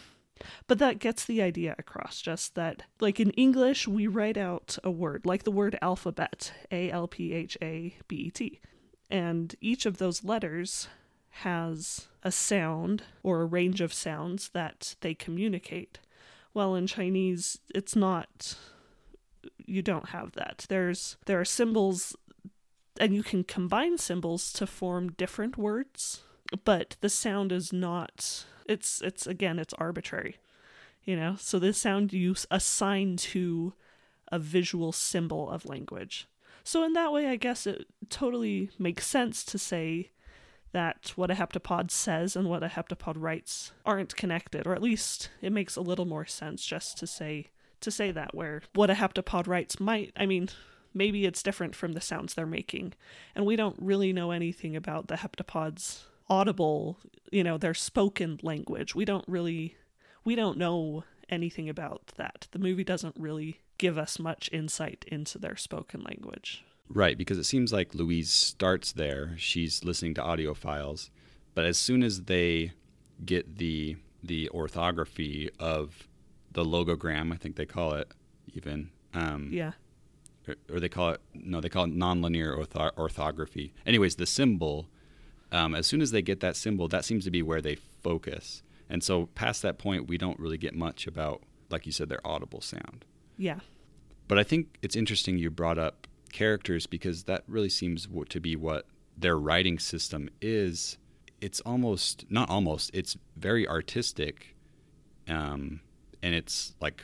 [0.67, 4.91] but that gets the idea across just that like in English we write out a
[4.91, 8.61] word like the word alphabet, A L P H A B E T.
[9.09, 10.87] And each of those letters
[11.41, 15.99] has a sound or a range of sounds that they communicate.
[16.53, 18.55] Well, in Chinese, it's not
[19.65, 20.65] you don't have that.
[20.69, 22.15] There's there are symbols
[22.99, 26.21] and you can combine symbols to form different words
[26.63, 30.37] but the sound is not it's it's again it's arbitrary
[31.03, 33.73] you know so this sound you assign to
[34.31, 36.27] a visual symbol of language
[36.63, 40.11] so in that way i guess it totally makes sense to say
[40.73, 45.29] that what a heptapod says and what a heptapod writes aren't connected or at least
[45.41, 47.47] it makes a little more sense just to say
[47.79, 50.49] to say that where what a heptapod writes might i mean
[50.93, 52.93] maybe it's different from the sounds they're making.
[53.35, 56.99] And we don't really know anything about the heptapods' audible,
[57.31, 58.95] you know, their spoken language.
[58.95, 59.77] We don't really
[60.23, 62.47] we don't know anything about that.
[62.51, 66.63] The movie doesn't really give us much insight into their spoken language.
[66.89, 69.33] Right, because it seems like Louise starts there.
[69.37, 71.09] She's listening to audio files,
[71.55, 72.73] but as soon as they
[73.25, 76.07] get the the orthography of
[76.51, 78.11] the logogram, I think they call it
[78.53, 78.89] even.
[79.13, 79.73] Um, Yeah.
[80.47, 83.73] or, or they call it no, they call it nonlinear ortho- orthography.
[83.85, 84.87] Anyways, the symbol.
[85.51, 88.63] Um, as soon as they get that symbol, that seems to be where they focus.
[88.89, 92.25] And so past that point, we don't really get much about, like you said, their
[92.25, 93.05] audible sound.
[93.37, 93.59] Yeah.
[94.27, 96.02] But I think it's interesting you brought up
[96.33, 98.85] characters because that really seems to be what
[99.17, 100.97] their writing system is.
[101.39, 102.91] It's almost not almost.
[102.93, 104.55] It's very artistic,
[105.29, 105.79] um,
[106.21, 107.01] and it's like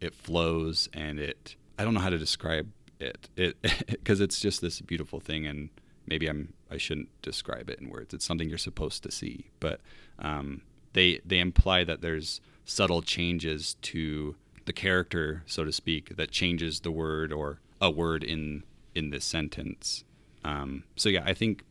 [0.00, 1.56] it flows and it.
[1.78, 3.28] I don't know how to describe it.
[3.36, 5.68] It because it's just this beautiful thing, and
[6.06, 8.14] maybe I'm I shouldn't describe it in words.
[8.14, 9.80] It's something you're supposed to see, but
[10.18, 16.30] um, they they imply that there's subtle changes to the character, so to speak, that
[16.30, 18.64] changes the word or a word in
[18.94, 20.04] in this sentence.
[20.44, 21.64] Um, so yeah, I think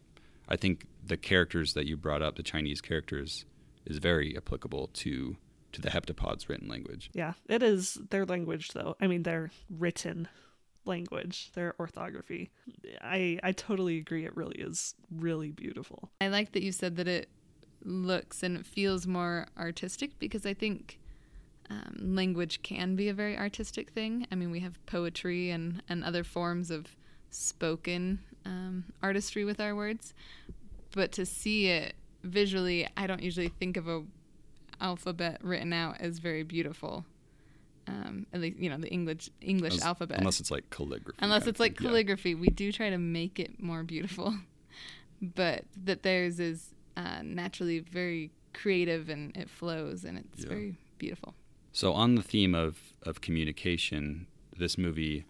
[0.48, 3.46] I think the characters that you brought up, the Chinese characters,
[3.86, 5.38] is very applicable to
[5.72, 7.10] to the heptapods written language.
[7.14, 8.96] Yeah, it is their language though.
[9.00, 10.28] I mean, their written
[10.86, 12.50] language, their orthography.
[13.02, 14.26] I I totally agree.
[14.26, 16.10] It really is really beautiful.
[16.20, 17.30] I like that you said that it
[17.84, 21.00] looks and it feels more artistic because I think
[21.70, 24.26] um, language can be a very artistic thing.
[24.32, 26.88] I mean, we have poetry and, and other forms of
[27.30, 30.14] spoken um, artistry with our words,
[30.92, 34.04] but to see it visually, I don't usually think of a
[34.82, 37.06] alphabet written out as very beautiful.
[37.88, 40.18] Um, at least you know the English English Unless- alphabet.
[40.20, 41.18] unless it's like calligraphy.
[41.22, 41.86] Unless it's like thing.
[41.86, 41.90] Yeah.
[41.90, 44.36] calligraphy, we do try to make it more beautiful.
[45.22, 50.50] but that theirs is uh, naturally very creative and it flows and it's Yeah.
[50.50, 51.34] very beautiful.
[51.72, 54.28] So on the theme of of communication,
[54.58, 55.26] this movie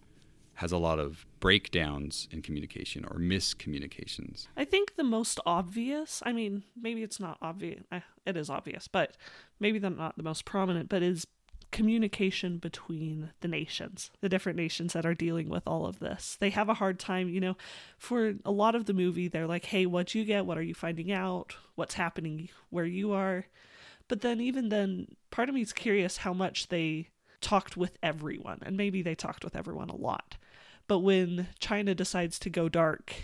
[0.54, 4.48] has a lot of breakdowns in communication or miscommunications.
[4.56, 7.82] I think the most obvious, I mean, maybe it's not obvious,
[8.26, 9.16] it is obvious, but
[9.58, 11.26] maybe they're not the most prominent, but is
[11.70, 16.36] communication between the nations, the different nations that are dealing with all of this.
[16.38, 17.56] They have a hard time, you know,
[17.96, 20.44] for a lot of the movie, they're like, hey, what'd you get?
[20.44, 21.54] What are you finding out?
[21.74, 23.46] What's happening where you are?
[24.10, 28.58] But then, even then, part of me is curious how much they talked with everyone,
[28.62, 30.36] and maybe they talked with everyone a lot.
[30.88, 33.14] But when China decides to go dark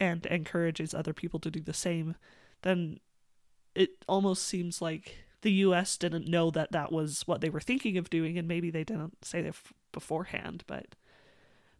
[0.00, 2.16] and encourages other people to do the same,
[2.62, 2.98] then
[3.76, 7.96] it almost seems like the US didn't know that that was what they were thinking
[7.96, 9.54] of doing and maybe they didn't say it
[9.92, 10.96] beforehand, but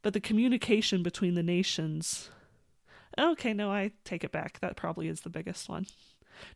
[0.02, 2.30] but the communication between the nations
[3.18, 4.60] Okay, no, I take it back.
[4.60, 5.86] That probably is the biggest one.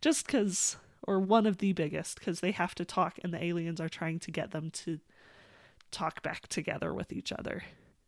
[0.00, 3.80] Just cuz or one of the biggest cuz they have to talk and the aliens
[3.80, 4.98] are trying to get them to
[5.90, 7.62] talk back together with each other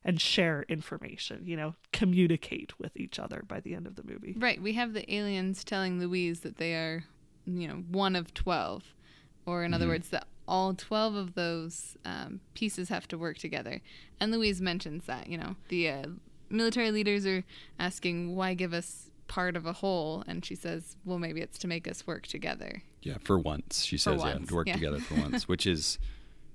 [0.04, 4.34] and share information, you know, communicate with each other by the end of the movie.
[4.37, 4.61] Right.
[4.61, 7.04] We have the aliens telling Louise that they are,
[7.46, 8.94] you know, one of 12.
[9.46, 9.90] Or, in other Mhm.
[9.90, 13.80] words, that all 12 of those um, pieces have to work together.
[14.20, 16.06] And Louise mentions that, you know, the uh,
[16.50, 17.44] military leaders are
[17.78, 20.25] asking, why give us part of a whole?
[20.27, 22.83] And she says, well, maybe it's to make us work together.
[23.03, 24.75] Yeah, for once, she says, yeah, to work yeah.
[24.75, 25.99] together for once, which is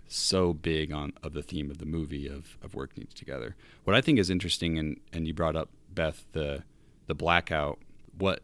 [0.07, 3.55] so big on of the theme of the movie of, of working together.
[3.83, 6.63] What I think is interesting, and, and you brought up Beth the
[7.07, 7.79] the blackout.
[8.17, 8.41] What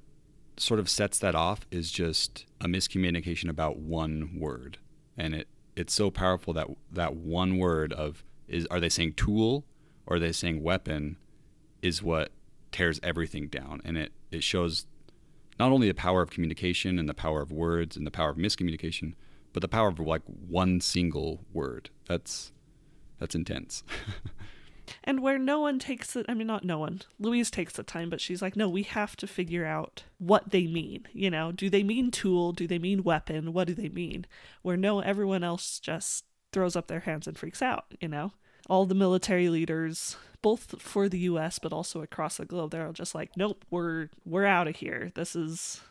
[0.58, 4.78] sort of sets that off is just a miscommunication about one word,
[5.18, 9.64] and it it's so powerful that that one word of is are they saying tool
[10.06, 11.18] or are they saying weapon
[11.82, 12.32] is what
[12.72, 14.86] tears everything down, and it it shows
[15.60, 18.38] not only the power of communication and the power of words and the power of
[18.38, 19.14] miscommunication,
[19.54, 21.90] but the power of like one single word.
[22.08, 22.52] That's
[23.20, 23.84] that's intense.
[25.04, 28.10] And where no one takes it, I mean, not no one, Louise takes the time,
[28.10, 31.08] but she's like, no, we have to figure out what they mean.
[31.14, 32.52] You know, do they mean tool?
[32.54, 33.54] Do they mean weapon?
[33.54, 34.26] What do they mean?
[34.62, 38.34] Where no, everyone else just throws up their hands and freaks out, you know?
[38.70, 43.16] All the military leaders, both for the US but also across the globe, they're just
[43.16, 45.12] like, nope, we're we're out of here.
[45.16, 45.82] This is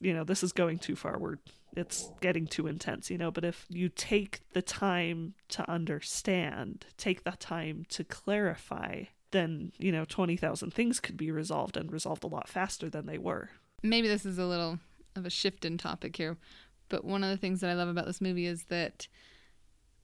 [0.00, 1.18] you know, this is going too far.
[1.18, 1.38] We're
[1.76, 3.30] it's getting too intense, you know.
[3.30, 9.92] But if you take the time to understand, take the time to clarify, then, you
[9.92, 13.50] know, 20,000 things could be resolved and resolved a lot faster than they were.
[13.82, 14.78] maybe this is a little
[15.14, 16.36] of a shift in topic here,
[16.88, 19.06] but one of the things that I love about this movie is that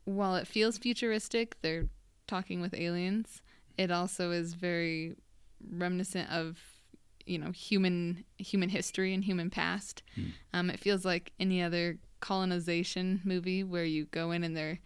[0.05, 1.87] while it feels futuristic, they're
[2.27, 3.43] talking with aliens,
[3.77, 5.17] it also is very
[5.71, 6.59] reminiscent of
[7.27, 10.03] you know human human history and human past.
[10.53, 14.81] Um, it feels like any other colonization movie where you go in and they're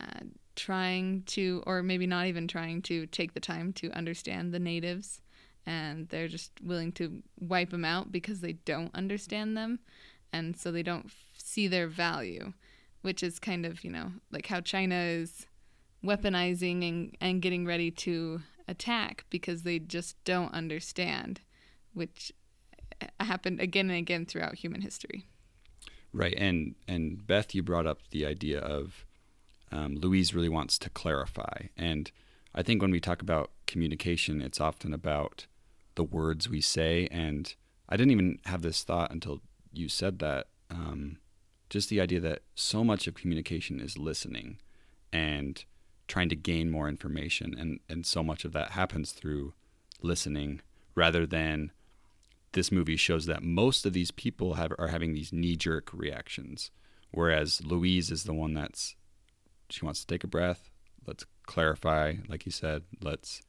[0.00, 0.20] uh,
[0.54, 5.20] trying to, or maybe not even trying to, take the time to understand the natives,
[5.66, 9.78] and they're just willing to wipe them out because they don't understand them,
[10.32, 12.52] and so they don't f- see their value,
[13.02, 15.46] which is kind of you know like how China is
[16.04, 21.40] weaponizing and, and getting ready to attack because they just don't understand,
[21.94, 22.32] which
[23.20, 25.26] happened again and again throughout human history.
[26.12, 29.04] Right, and and Beth, you brought up the idea of
[29.70, 32.10] um, Louise really wants to clarify, and
[32.54, 35.46] I think when we talk about communication, it's often about
[35.96, 37.54] the words we say, and
[37.88, 39.40] I didn't even have this thought until
[39.72, 40.46] you said that.
[40.70, 41.18] Um,
[41.70, 44.58] just the idea that so much of communication is listening,
[45.12, 45.62] and
[46.08, 49.54] trying to gain more information, and and so much of that happens through
[50.02, 50.60] listening
[50.94, 51.70] rather than
[52.52, 56.70] this movie shows that most of these people have are having these knee jerk reactions,
[57.10, 58.96] whereas Louise is the one that's
[59.70, 60.70] she wants to take a breath.
[61.06, 62.84] Let's clarify, like you said.
[63.02, 63.42] Let's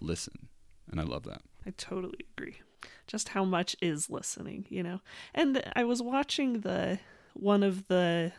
[0.00, 0.48] listen,
[0.90, 1.42] and I love that.
[1.66, 2.60] I totally agree.
[3.06, 5.00] Just how much is listening, you know?
[5.34, 6.98] And I was watching the
[7.34, 8.32] one of the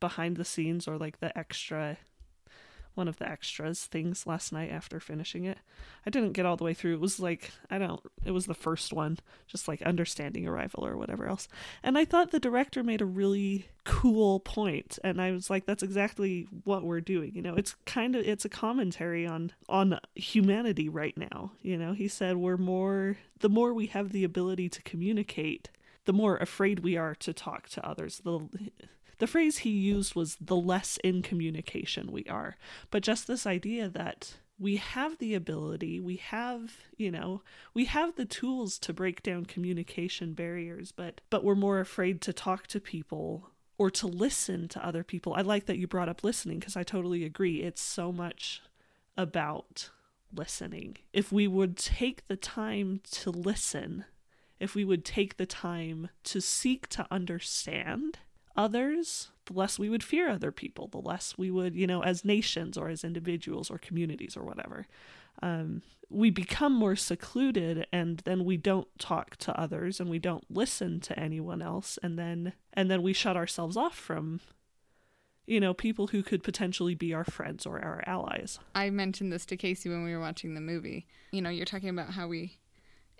[0.00, 1.98] behind the scenes or like the extra
[2.94, 5.58] one of the extras things last night after finishing it.
[6.06, 6.94] I didn't get all the way through.
[6.94, 10.96] It was like, I don't, it was the first one, just like understanding Arrival or
[10.96, 11.48] whatever else.
[11.82, 15.82] And I thought the director made a really cool point and I was like that's
[15.82, 17.34] exactly what we're doing.
[17.34, 21.92] You know, it's kind of it's a commentary on on humanity right now, you know.
[21.92, 25.70] He said we're more the more we have the ability to communicate,
[26.04, 28.20] the more afraid we are to talk to others.
[28.24, 28.48] The
[29.22, 32.56] the phrase he used was the less in communication we are.
[32.90, 37.42] But just this idea that we have the ability, we have, you know,
[37.72, 42.32] we have the tools to break down communication barriers, but but we're more afraid to
[42.32, 45.34] talk to people or to listen to other people.
[45.34, 47.62] I like that you brought up listening because I totally agree.
[47.62, 48.60] It's so much
[49.16, 49.90] about
[50.34, 50.96] listening.
[51.12, 54.04] If we would take the time to listen,
[54.58, 58.18] if we would take the time to seek to understand,
[58.56, 62.24] others, the less we would fear other people, the less we would, you know, as
[62.24, 64.86] nations or as individuals or communities or whatever.
[65.42, 70.44] Um, we become more secluded and then we don't talk to others and we don't
[70.50, 74.40] listen to anyone else and then and then we shut ourselves off from
[75.46, 79.46] you know people who could potentially be our friends or our allies I mentioned this
[79.46, 81.06] to Casey when we were watching the movie.
[81.30, 82.58] You know, you're talking about how we,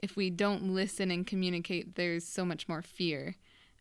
[0.02, 3.36] if we don't listen and communicate, there's so much more fear.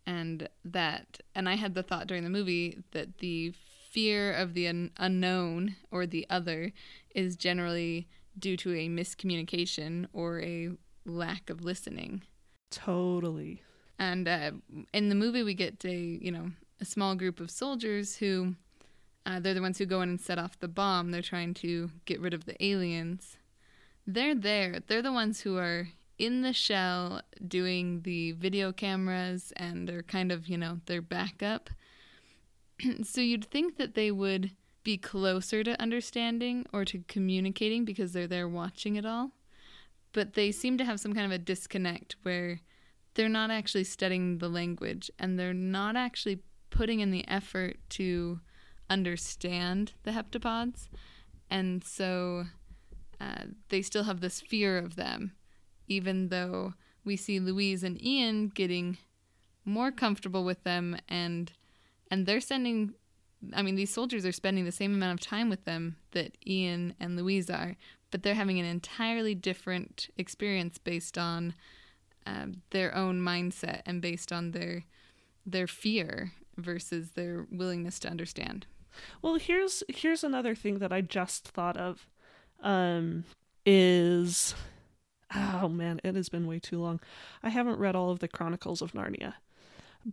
[0.05, 3.53] And that, and I had the thought during the movie that the
[3.91, 6.71] fear of the un- unknown or the other
[7.13, 10.71] is generally due to a miscommunication or a
[11.05, 12.23] lack of listening.
[12.71, 13.61] totally
[13.99, 14.51] And uh,
[14.93, 18.55] in the movie, we get a you know a small group of soldiers who
[19.25, 21.11] uh, they're the ones who go in and set off the bomb.
[21.11, 23.37] They're trying to get rid of the aliens.
[24.07, 24.79] They're there.
[24.87, 25.89] They're the ones who are
[26.21, 31.69] in the shell doing the video cameras and they're kind of you know their backup.
[33.03, 34.51] so you'd think that they would
[34.83, 39.31] be closer to understanding or to communicating because they're there watching it all.
[40.13, 42.61] But they seem to have some kind of a disconnect where
[43.13, 48.39] they're not actually studying the language and they're not actually putting in the effort to
[48.89, 50.87] understand the heptapods.
[51.49, 52.45] And so
[53.19, 55.33] uh, they still have this fear of them,
[55.91, 56.73] even though
[57.03, 58.97] we see Louise and Ian getting
[59.65, 61.51] more comfortable with them and
[62.09, 62.93] and they're sending
[63.53, 66.93] I mean these soldiers are spending the same amount of time with them that Ian
[66.99, 67.75] and Louise are,
[68.11, 71.53] but they're having an entirely different experience based on
[72.25, 74.85] um, their own mindset and based on their
[75.45, 78.65] their fear versus their willingness to understand.
[79.21, 82.07] Well, here's here's another thing that I just thought of.
[82.61, 83.25] Um
[83.65, 84.55] is
[85.35, 86.99] oh man, it has been way too long.
[87.43, 89.33] I haven't read all of the Chronicles of Narnia,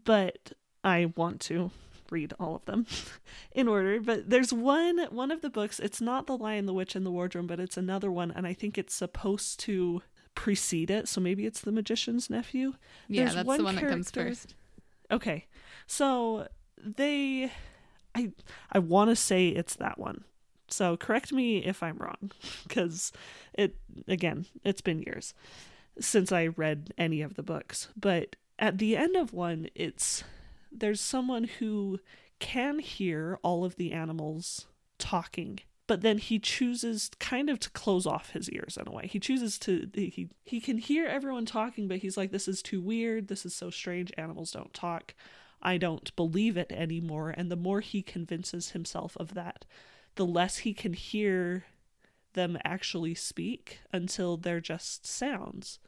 [0.04, 0.52] but
[0.84, 1.70] I want to
[2.10, 2.86] read all of them
[3.52, 4.00] in order.
[4.00, 5.78] But there's one one of the books.
[5.78, 8.54] It's not the Lion, the Witch, and the Wardrobe, but it's another one, and I
[8.54, 10.02] think it's supposed to
[10.34, 11.08] precede it.
[11.08, 12.74] So maybe it's the Magician's Nephew.
[13.08, 14.54] Yeah, There's that's one the one that comes first.
[15.10, 15.46] Okay,
[15.86, 17.50] so they,
[18.14, 18.32] I
[18.70, 20.24] I want to say it's that one.
[20.68, 22.30] So correct me if I'm wrong,
[22.66, 23.12] because
[23.54, 25.34] it again it's been years
[26.00, 27.88] since I read any of the books.
[27.96, 30.24] But at the end of one, it's
[30.70, 32.00] there's someone who
[32.38, 34.66] can hear all of the animals
[34.98, 39.08] talking but then he chooses kind of to close off his ears in a way.
[39.08, 42.80] He chooses to he he can hear everyone talking, but he's like, "This is too
[42.80, 43.26] weird.
[43.26, 44.12] This is so strange.
[44.18, 45.14] Animals don't talk.
[45.62, 49.64] I don't believe it anymore." And the more he convinces himself of that,
[50.18, 51.64] the less he can hear
[52.34, 55.78] them actually speak until they're just sounds.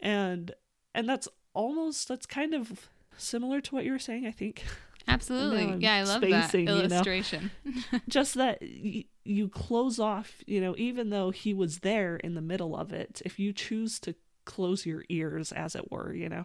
[0.00, 0.52] And
[0.94, 4.62] and that's almost that's kind of similar to what you were saying, I think.
[5.08, 5.78] Absolutely.
[5.80, 6.94] Yeah, I love spacing, that you know.
[6.96, 7.50] illustration.
[8.08, 12.40] just that y- you close off, you know, even though he was there in the
[12.40, 14.14] middle of it, if you choose to
[14.44, 16.44] close your ears, as it were, you know,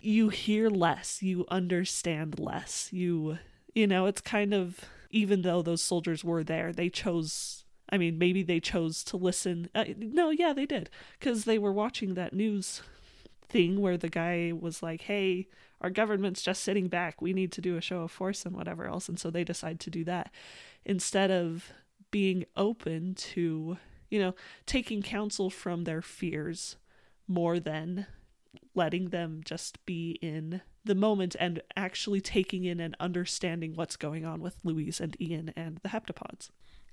[0.00, 2.88] you hear less, you understand less.
[2.92, 3.38] You,
[3.74, 4.80] you know, it's kind of,
[5.14, 7.64] even though those soldiers were there, they chose.
[7.88, 9.68] I mean, maybe they chose to listen.
[9.74, 10.90] Uh, no, yeah, they did.
[11.18, 12.82] Because they were watching that news
[13.48, 15.46] thing where the guy was like, hey,
[15.80, 17.22] our government's just sitting back.
[17.22, 19.08] We need to do a show of force and whatever else.
[19.08, 20.32] And so they decide to do that
[20.84, 21.72] instead of
[22.10, 23.78] being open to,
[24.10, 24.34] you know,
[24.66, 26.76] taking counsel from their fears
[27.28, 28.06] more than
[28.74, 34.24] letting them just be in the moment and actually taking in and understanding what's going
[34.24, 36.50] on with Louise and Ian and the heptapods.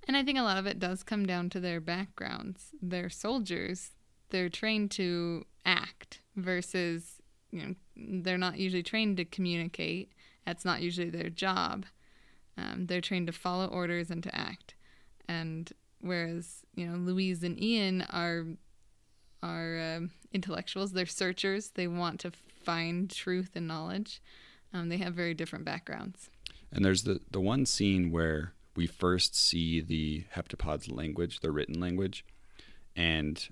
[0.08, 2.72] And I think a lot of it does come down to their backgrounds.
[2.82, 3.92] They're soldiers.
[4.30, 10.14] They're trained to act versus, you know, they're not usually trained to communicate.
[10.46, 11.86] That's not usually their job.
[12.58, 14.76] Um, they're trained to follow orders and to act.
[15.28, 18.46] And whereas, you know, Louise and Ian are
[19.44, 20.94] are uh, intellectuals.
[20.94, 21.72] They're searchers.
[21.72, 22.32] They want to
[22.64, 24.22] find truth and knowledge.
[24.74, 26.30] Um, they have very different backgrounds.
[26.72, 31.80] And there's the, the one scene where we first see the heptapod's language, the written
[31.80, 32.26] language,
[32.96, 33.50] and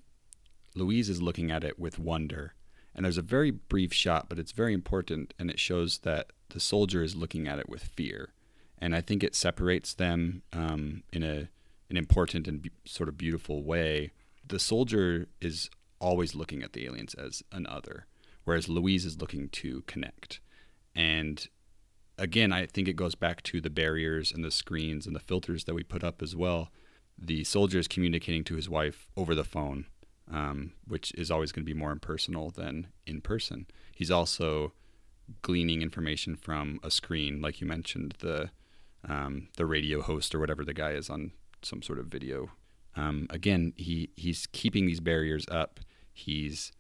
[0.76, 2.54] Louise is looking at it with wonder.
[2.96, 6.60] And there's a very brief shot, but it's very important, and it shows that the
[6.60, 8.34] soldier is looking at it with fear.
[8.78, 11.50] And I think it separates them um, in a
[11.90, 14.12] an important and sort of beautiful way.
[14.48, 15.70] The soldier is
[16.00, 18.06] always looking at the aliens as an other,
[18.44, 20.40] whereas Louise is looking to connect.
[20.96, 21.48] And
[22.18, 25.64] again, I think it goes back to the barriers and the screens and the filters
[25.66, 26.70] that we put up as well.
[27.18, 29.86] The soldier is communicating to his wife over the phone,
[30.32, 33.68] um, which is always going to be more impersonal than in person.
[33.96, 34.74] He's also
[35.42, 38.52] gleaning information from a screen, like you mentioned, the
[39.08, 41.32] um, the radio host or whatever the guy is on
[41.62, 42.50] some sort of video.
[42.96, 45.80] Um, again, he he's keeping these barriers up.
[46.20, 46.72] He's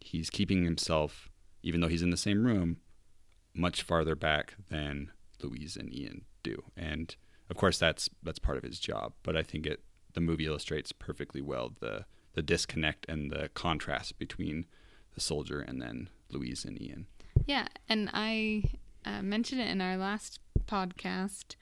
[0.00, 1.28] he's keeping himself,
[1.62, 2.78] even though he's in the same room,
[3.54, 5.10] much farther back than
[5.42, 6.62] Louise and Ian do.
[6.76, 7.14] And
[7.50, 9.12] of course, that's that's part of his job.
[9.22, 9.80] But I think it
[10.14, 14.66] the movie illustrates perfectly well the the disconnect and the contrast between
[15.14, 17.06] the soldier and then Louise and Ian.
[17.46, 18.62] Yeah, and I
[19.04, 21.56] uh, mentioned it in our last podcast.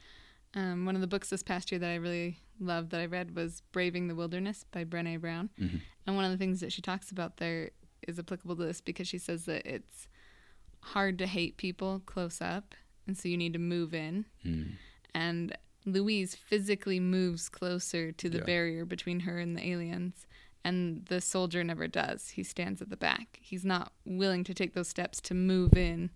[0.55, 3.35] Um, one of the books this past year that I really loved that I read
[3.37, 5.51] was Braving the Wilderness by Brene Brown.
[5.59, 5.81] Mhm.
[6.07, 7.71] And one of the things that she talks about there
[8.07, 10.09] is applicable to this because she says that it's
[10.81, 12.75] hard to hate people close up,
[13.07, 14.27] and so you need to move in.
[14.45, 14.73] Mm.
[15.15, 18.45] And Louise physically moves closer to the Yeah.
[18.45, 20.27] barrier between her and the aliens.
[20.65, 22.31] And the soldier never does.
[22.31, 23.39] He stands at the back.
[23.41, 26.11] He's not willing to take those steps to move in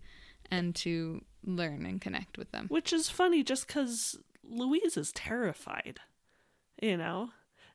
[0.49, 2.67] and to learn and connect with them.
[2.67, 6.01] Which is funny just because Louise is terrified.
[6.81, 7.29] You know?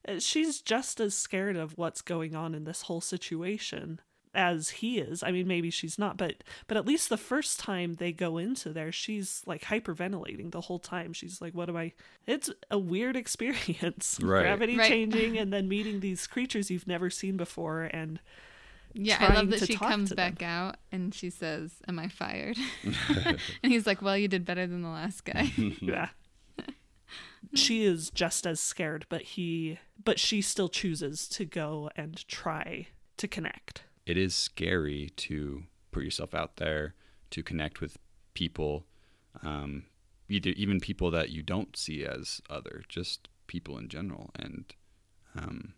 [0.06, 4.00] Uh, She's just as scared of what's going on in this whole situation
[4.34, 5.22] as he is.
[5.22, 8.68] I mean, maybe she's not, but but at least the first time they go into
[8.70, 11.14] there, she's like hyperventilating the whole time.
[11.14, 11.92] She's like, "What am I?"
[12.26, 14.42] It's a weird experience, Right.
[14.42, 14.88] gravity Right.
[14.90, 18.20] changing, and then meeting these creatures you've never seen before, and
[18.92, 20.34] Yeah, I love that she comes to them.
[20.34, 22.58] back out and she says, Am I fired?
[23.62, 25.50] and he's like, Well, you did better than the last guy.
[25.80, 26.08] yeah
[27.54, 32.86] she is just as scared but he but she still chooses to go and try
[33.16, 36.94] to connect it is scary to put yourself out there
[37.30, 37.98] to connect with
[38.34, 38.86] people,
[39.42, 39.84] um,
[40.28, 44.30] either even people that you don't see as other, just people in general.
[44.38, 44.72] And
[45.36, 45.74] um,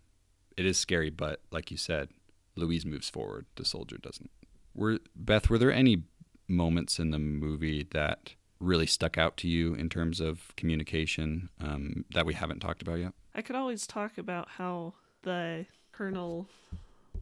[0.57, 2.11] it is scary, but like you said,
[2.55, 3.47] Louise moves forward.
[3.57, 4.31] The soldier doesn't.
[4.75, 5.49] Were Beth?
[5.49, 6.03] Were there any
[6.47, 12.05] moments in the movie that really stuck out to you in terms of communication um,
[12.11, 13.13] that we haven't talked about yet?
[13.35, 16.49] i could always talk about how the colonel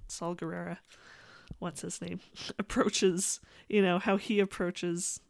[0.08, 0.78] saul guerrera
[1.58, 2.20] what's his name
[2.58, 5.20] approaches you know how he approaches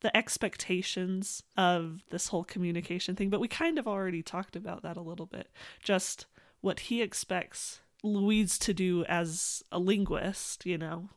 [0.00, 3.30] the expectations of this whole communication thing.
[3.30, 5.48] But we kind of already talked about that a little bit.
[5.82, 6.26] Just
[6.60, 11.08] what he expects louise to do as a linguist you know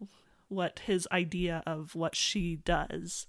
[0.48, 3.28] what his idea of what she does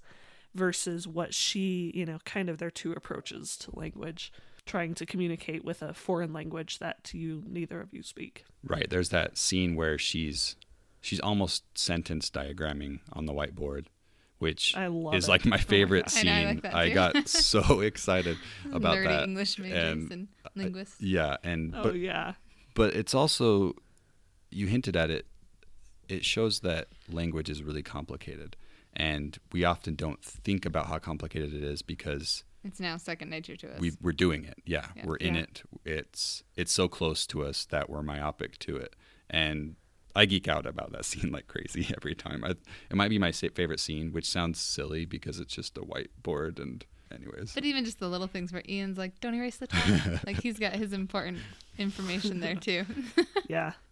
[0.55, 4.33] versus what she you know kind of their two approaches to language
[4.67, 8.89] trying to communicate with a foreign language that you neither of you speak Right.
[8.89, 10.55] There's that scene where she's
[11.01, 13.87] she's almost sentence diagramming on the whiteboard,
[14.39, 15.31] which I love is it.
[15.31, 16.27] like my Oh my favorite I scene.
[16.27, 18.37] know, I like I got so excited
[18.73, 19.25] about Nerdy that.
[19.25, 21.01] English majors and, and, uh, linguists.
[21.01, 22.35] Yeah, and oh but yeah
[22.75, 23.75] but it's also
[24.51, 25.27] you hinted at it.
[26.09, 28.55] It shows that language is really complicated,
[28.95, 33.57] and we often don't think about how complicated it is because It's now second nature
[33.57, 33.81] to us.
[33.81, 34.59] we we're doing it.
[34.65, 35.07] Yeah, Yeah.
[35.07, 35.43] we're in Yeah.
[35.43, 35.63] it.
[35.85, 38.95] It's it's so close to us that we're myopic to it,
[39.31, 39.77] and
[40.15, 42.45] I geek out about that scene like crazy every time.
[42.45, 46.59] I, it might be my favorite scene, which sounds silly because it's just a whiteboard
[46.61, 47.53] and anyways.
[47.55, 50.59] but even just the little things where Ian's like, "Don't erase the top." like he's
[50.59, 51.39] got his important
[51.79, 52.85] information there too.
[53.49, 53.73] yeah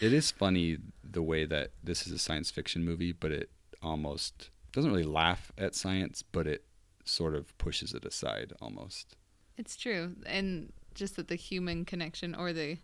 [0.00, 3.50] It is funny the way that this is a science fiction movie, but it
[3.82, 6.64] almost doesn't really laugh at science, but it
[7.04, 9.16] sort of pushes it aside almost.
[9.58, 12.76] it's true, and just that the human connection or the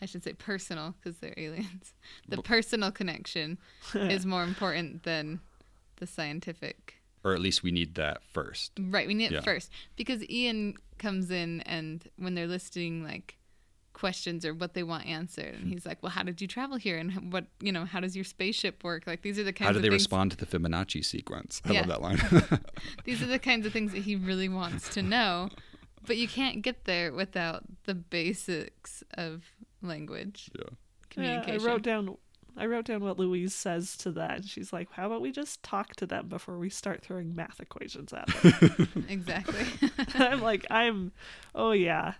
[0.00, 1.92] I should say personal because they're aliens.
[2.28, 3.58] The personal connection
[3.94, 5.40] is more important than
[5.96, 6.94] the scientific.
[7.24, 8.70] Or at least we need that first.
[8.78, 9.38] Right, we need Yeah.
[9.38, 13.37] it first because Ian comes in and when they're listing like
[13.98, 16.96] questions or what they want answered, and he's like, "Well, how did you travel here?
[16.98, 19.04] And what you know, how does your spaceship work?
[19.06, 19.66] Like these are the kinds of things.
[19.68, 20.02] How do of they things.
[20.02, 21.60] respond to the Fibonacci sequence?
[21.64, 21.80] I Yeah.
[21.80, 22.60] love that line.
[23.04, 25.48] These are the kinds of things that he really wants to know,
[26.06, 29.44] but you can't get there without the basics of
[29.82, 30.64] language yeah.
[31.16, 32.16] Yeah, I wrote down
[32.56, 34.44] I wrote down what Louise says to that.
[34.44, 38.12] She's like, "How about we just talk to them before we start throwing math equations
[38.12, 39.64] at them?" exactly.
[40.14, 41.12] I'm like, I'm,
[41.54, 42.14] oh yeah,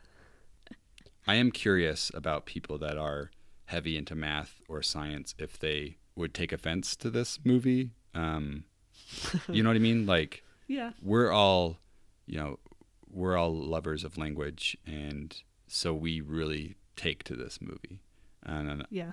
[1.29, 3.31] I am curious about people that are
[3.67, 7.91] heavy into math or science if they would take offense to this movie.
[8.15, 8.65] Um,
[9.49, 10.07] you know what I mean?
[10.07, 11.77] Like yeah, we're all,
[12.27, 12.59] you know,
[13.13, 18.01] we're all lovers of language, and so we really take to this movie.
[18.43, 19.13] And yeah.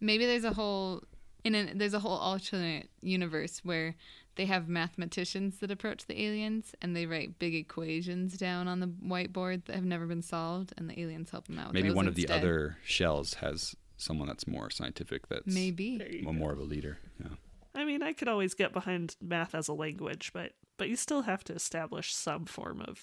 [0.00, 1.04] Maybe there's a whole
[1.44, 3.94] in an, there's a whole alternate universe where
[4.36, 8.86] they have mathematicians that approach the aliens and they write big equations down on the
[8.88, 11.68] whiteboard that have never been solved, and the aliens help them out.
[11.68, 12.38] with maybe those one of the instead.
[12.40, 15.28] other shells has someone that's more scientific.
[15.28, 16.54] That's maybe more, go.
[16.54, 16.98] of a leader.
[17.20, 17.28] Yeah.
[17.74, 21.22] I mean, I could always get behind math as a language, but but you still
[21.22, 23.00] have to establish some form of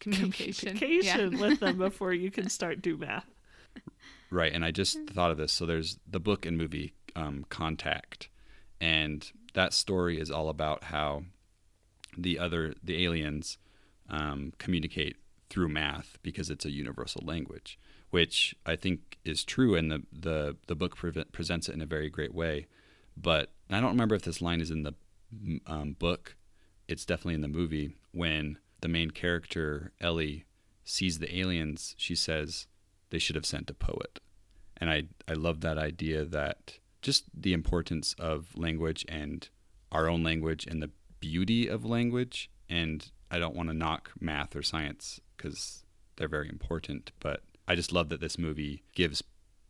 [0.00, 0.76] communication.
[0.78, 1.40] communication Yeah.
[1.40, 3.26] with them before you can start do math.
[4.30, 5.52] Right, and I just thought of this.
[5.52, 8.28] So there's the book and movie um, Contact,
[8.80, 11.24] and that story is all about how
[12.16, 13.58] the other the aliens
[14.08, 15.16] um, communicate
[15.50, 17.76] through math because it's a universal language,
[18.10, 21.86] which I think is true, and the the the book pre- presents it in a
[21.86, 22.68] very great way.
[23.16, 24.94] But I don't remember if this line is in the
[25.66, 26.36] um, book.
[26.86, 30.44] It's definitely in the movie when the main character Ellie
[30.84, 31.96] sees the aliens.
[31.98, 32.68] She says
[33.10, 34.20] they should have sent a poet.
[34.76, 39.48] And I, I love that idea that just the importance of language and
[39.92, 40.90] our own language and the
[41.20, 42.50] beauty of language.
[42.68, 45.84] And I don't want to knock math or science because
[46.16, 49.22] they're very important, but I just love that this movie gives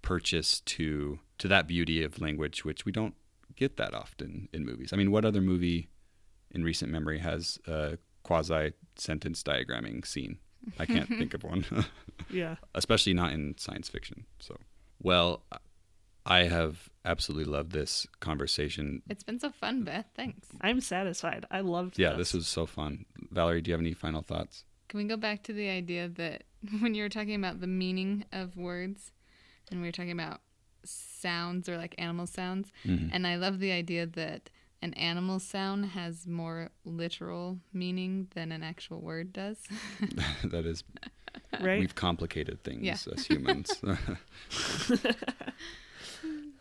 [0.02, 3.14] purchase to to that beauty of language, which we don't
[3.54, 4.92] get that often in movies.
[4.92, 5.88] I mean, what other movie
[6.50, 10.38] in recent memory has a quasi sentence diagramming scene?
[10.78, 11.64] I can't think of one.
[12.30, 14.26] Yeah, especially not in science fiction.
[14.38, 14.58] So,
[15.00, 15.44] well,
[16.28, 19.02] I have absolutely loved this conversation.
[19.08, 20.04] It's been so fun, Beth.
[20.14, 20.46] Thanks.
[20.60, 21.46] I'm satisfied.
[21.50, 21.98] I loved.
[21.98, 23.06] Yeah, this was so fun.
[23.30, 24.64] Valerie, do you have any final thoughts?
[24.88, 26.44] Can we go back to the idea that
[26.80, 29.12] when you were talking about the meaning of words
[29.70, 30.40] and we were talking about
[30.84, 33.08] sounds or like animal sounds, Mhm.
[33.12, 34.50] and I love the idea that
[34.80, 39.58] an animal sound has more literal meaning than an actual word does.
[40.44, 40.84] that is,
[41.60, 41.80] right.
[41.80, 42.96] we've complicated things Yeah.
[43.12, 43.70] as humans,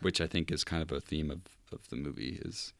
[0.00, 1.40] which I think is kind of a theme of,
[1.72, 2.40] of the movie.
[2.44, 2.72] Is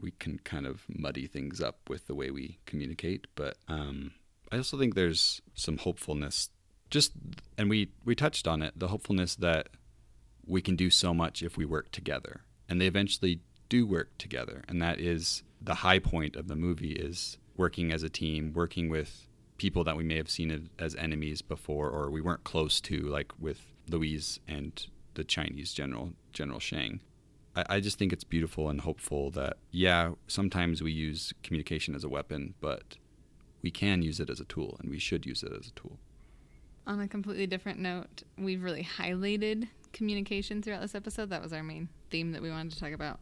[0.00, 4.12] we can kind of muddy things up with the way we communicate, but um,
[4.50, 6.50] I also think there's some hopefulness.
[6.90, 7.12] Just
[7.56, 9.68] and we we touched on it, the hopefulness that
[10.46, 14.62] we can do so much if we work together, and they eventually do work together,
[14.68, 18.88] and that is the high point of the movie is working as a team, working
[18.88, 22.98] with people that we may have seen as enemies before or we weren't close to,
[23.02, 27.00] like with Louise and the Chinese general, General Shang.
[27.54, 32.04] I, I just think it's beautiful and hopeful that, yeah, sometimes we use communication as
[32.04, 32.96] a weapon, but
[33.62, 35.98] we can use it as a tool and we should use it as a tool.
[36.86, 41.30] On a completely different note, we've really highlighted communication throughout this episode.
[41.30, 43.20] That was our main theme that we wanted to talk about.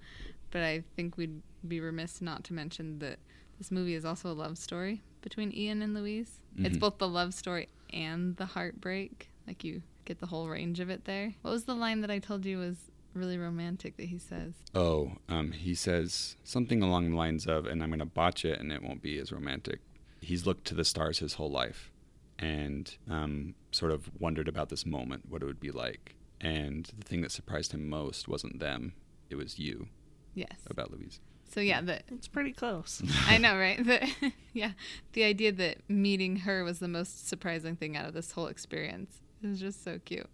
[0.51, 3.19] But I think we'd be remiss not to mention that
[3.59, 6.39] this movie is also a love story between Ian and Louise.
[6.57, 6.81] It's Mhm.
[6.81, 9.29] both the love story and the heartbreak.
[9.47, 11.35] Like you get the whole range of it there.
[11.43, 14.55] What was the line that I told you was really romantic that he says?
[14.75, 18.59] Oh, um, he says something along the lines of, and I'm going to botch it
[18.59, 19.79] and it won't be as romantic.
[20.21, 21.93] He's looked to the stars his whole life
[22.41, 26.17] and um, sort of wondered about this moment, what it would be like.
[26.41, 28.95] And the thing that surprised him most wasn't them,
[29.29, 29.87] it was you
[30.35, 30.59] Yes.
[30.67, 31.21] about Louise.
[31.55, 33.01] So yeah, the It's pretty close.
[33.29, 33.85] I know, right?
[33.85, 34.73] The, yeah,
[35.13, 39.21] the idea that meeting her was the most surprising thing out of this whole experience
[39.45, 40.29] is just so cute.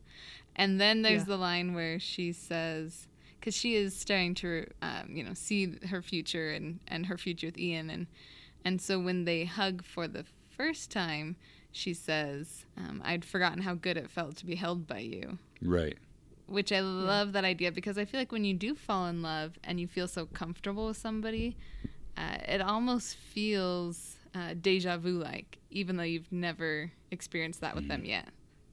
[0.55, 1.27] And then there's Yeah.
[1.27, 6.03] the line where she says, because she is starting to, um, you know, see her
[6.03, 8.07] future and and her future with Ian, and
[8.65, 10.25] and so when they hug for the
[10.57, 11.37] first time,
[11.71, 15.99] she says, um, "I'd forgotten how good it felt to be held by you." Right.
[16.47, 19.59] which I love that idea because I feel like when you do fall in love
[19.65, 21.57] and you feel so comfortable with somebody,
[22.17, 27.89] uh, it almost feels uh, deja vu like, even though you've never experienced that with
[27.89, 28.29] them yet.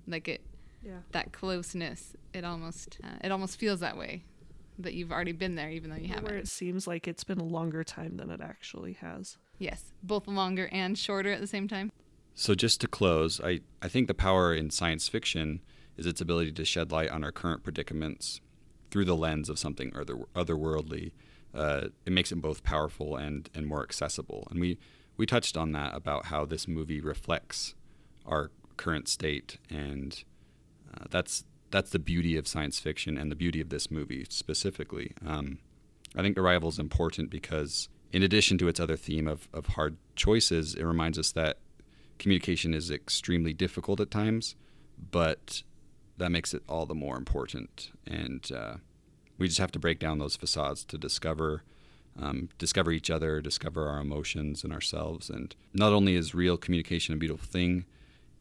[0.08, 0.42] Like it,
[0.84, 1.00] Yeah.
[1.12, 2.16] that closeness.
[2.34, 4.24] It almost uh, it almost feels that way
[4.80, 6.30] that you've already been there, even though you Where haven't.
[6.32, 9.38] Where it seems like it's been a longer time than it actually has.
[9.60, 11.92] Yes, both longer and shorter at the same time.
[12.34, 15.62] So just to close, I, I think the power in science fiction
[15.96, 18.42] is its ability to shed light on our current predicaments
[18.90, 21.12] through the lens of something other otherworldly.
[21.54, 24.48] Uh, it makes it both powerful and, and more accessible.
[24.50, 24.80] And we,
[25.18, 27.76] we touched on that about how this movie reflects
[28.26, 30.24] our current state, and
[30.94, 35.12] uh, that's that's the beauty of science fiction and the beauty of this movie specifically.
[35.26, 35.58] Um,
[36.16, 39.98] I think Arrival is important because, in addition to its other theme of, of hard
[40.16, 41.58] choices, it reminds us that
[42.20, 44.56] communication is extremely difficult at times,
[45.12, 45.64] but
[46.20, 47.90] that makes it all the more important.
[48.06, 48.76] And uh,
[49.40, 51.64] we just have to break down those facades to discover.
[52.22, 55.32] Um, discover each other, discover our emotions and ourselves.
[55.32, 57.86] And not only is real communication a beautiful thing,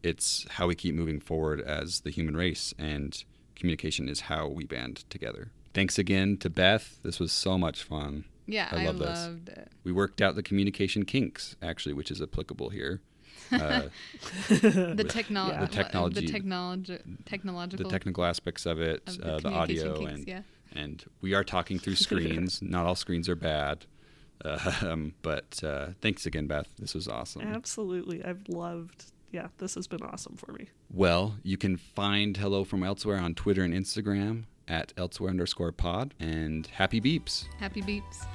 [0.03, 3.23] it's how we keep moving forward as the human race, and
[3.55, 5.51] communication is how we band together.
[5.73, 6.99] Thanks again to Beth.
[7.03, 8.25] This was so much fun.
[8.45, 9.07] Yeah, I I, love this.
[9.19, 9.71] loved it.
[9.83, 13.01] We worked out the communication kinks, actually, which is applicable here.
[13.51, 13.89] Uh,
[14.49, 15.61] The, technol- Yeah.
[15.65, 20.13] The technology- the technology, the technical aspects of it, of uh, the communication audio, kinks,
[20.19, 20.41] and yeah.
[20.71, 22.61] and we are talking through screens.
[22.61, 23.85] Not all screens are bad,
[24.43, 26.67] uh, um, but uh, thanks again, Beth.
[26.79, 27.41] This was awesome.
[27.43, 28.23] Absolutely.
[28.23, 29.11] I've loved.
[29.33, 30.69] Yeah, this has been awesome for me.
[30.93, 36.13] Well, you can find Hello from Elsewhere on Twitter and Instagram at elsewhere underscore pod.
[36.19, 37.45] And happy beeps.
[37.59, 38.27] Happy beeps.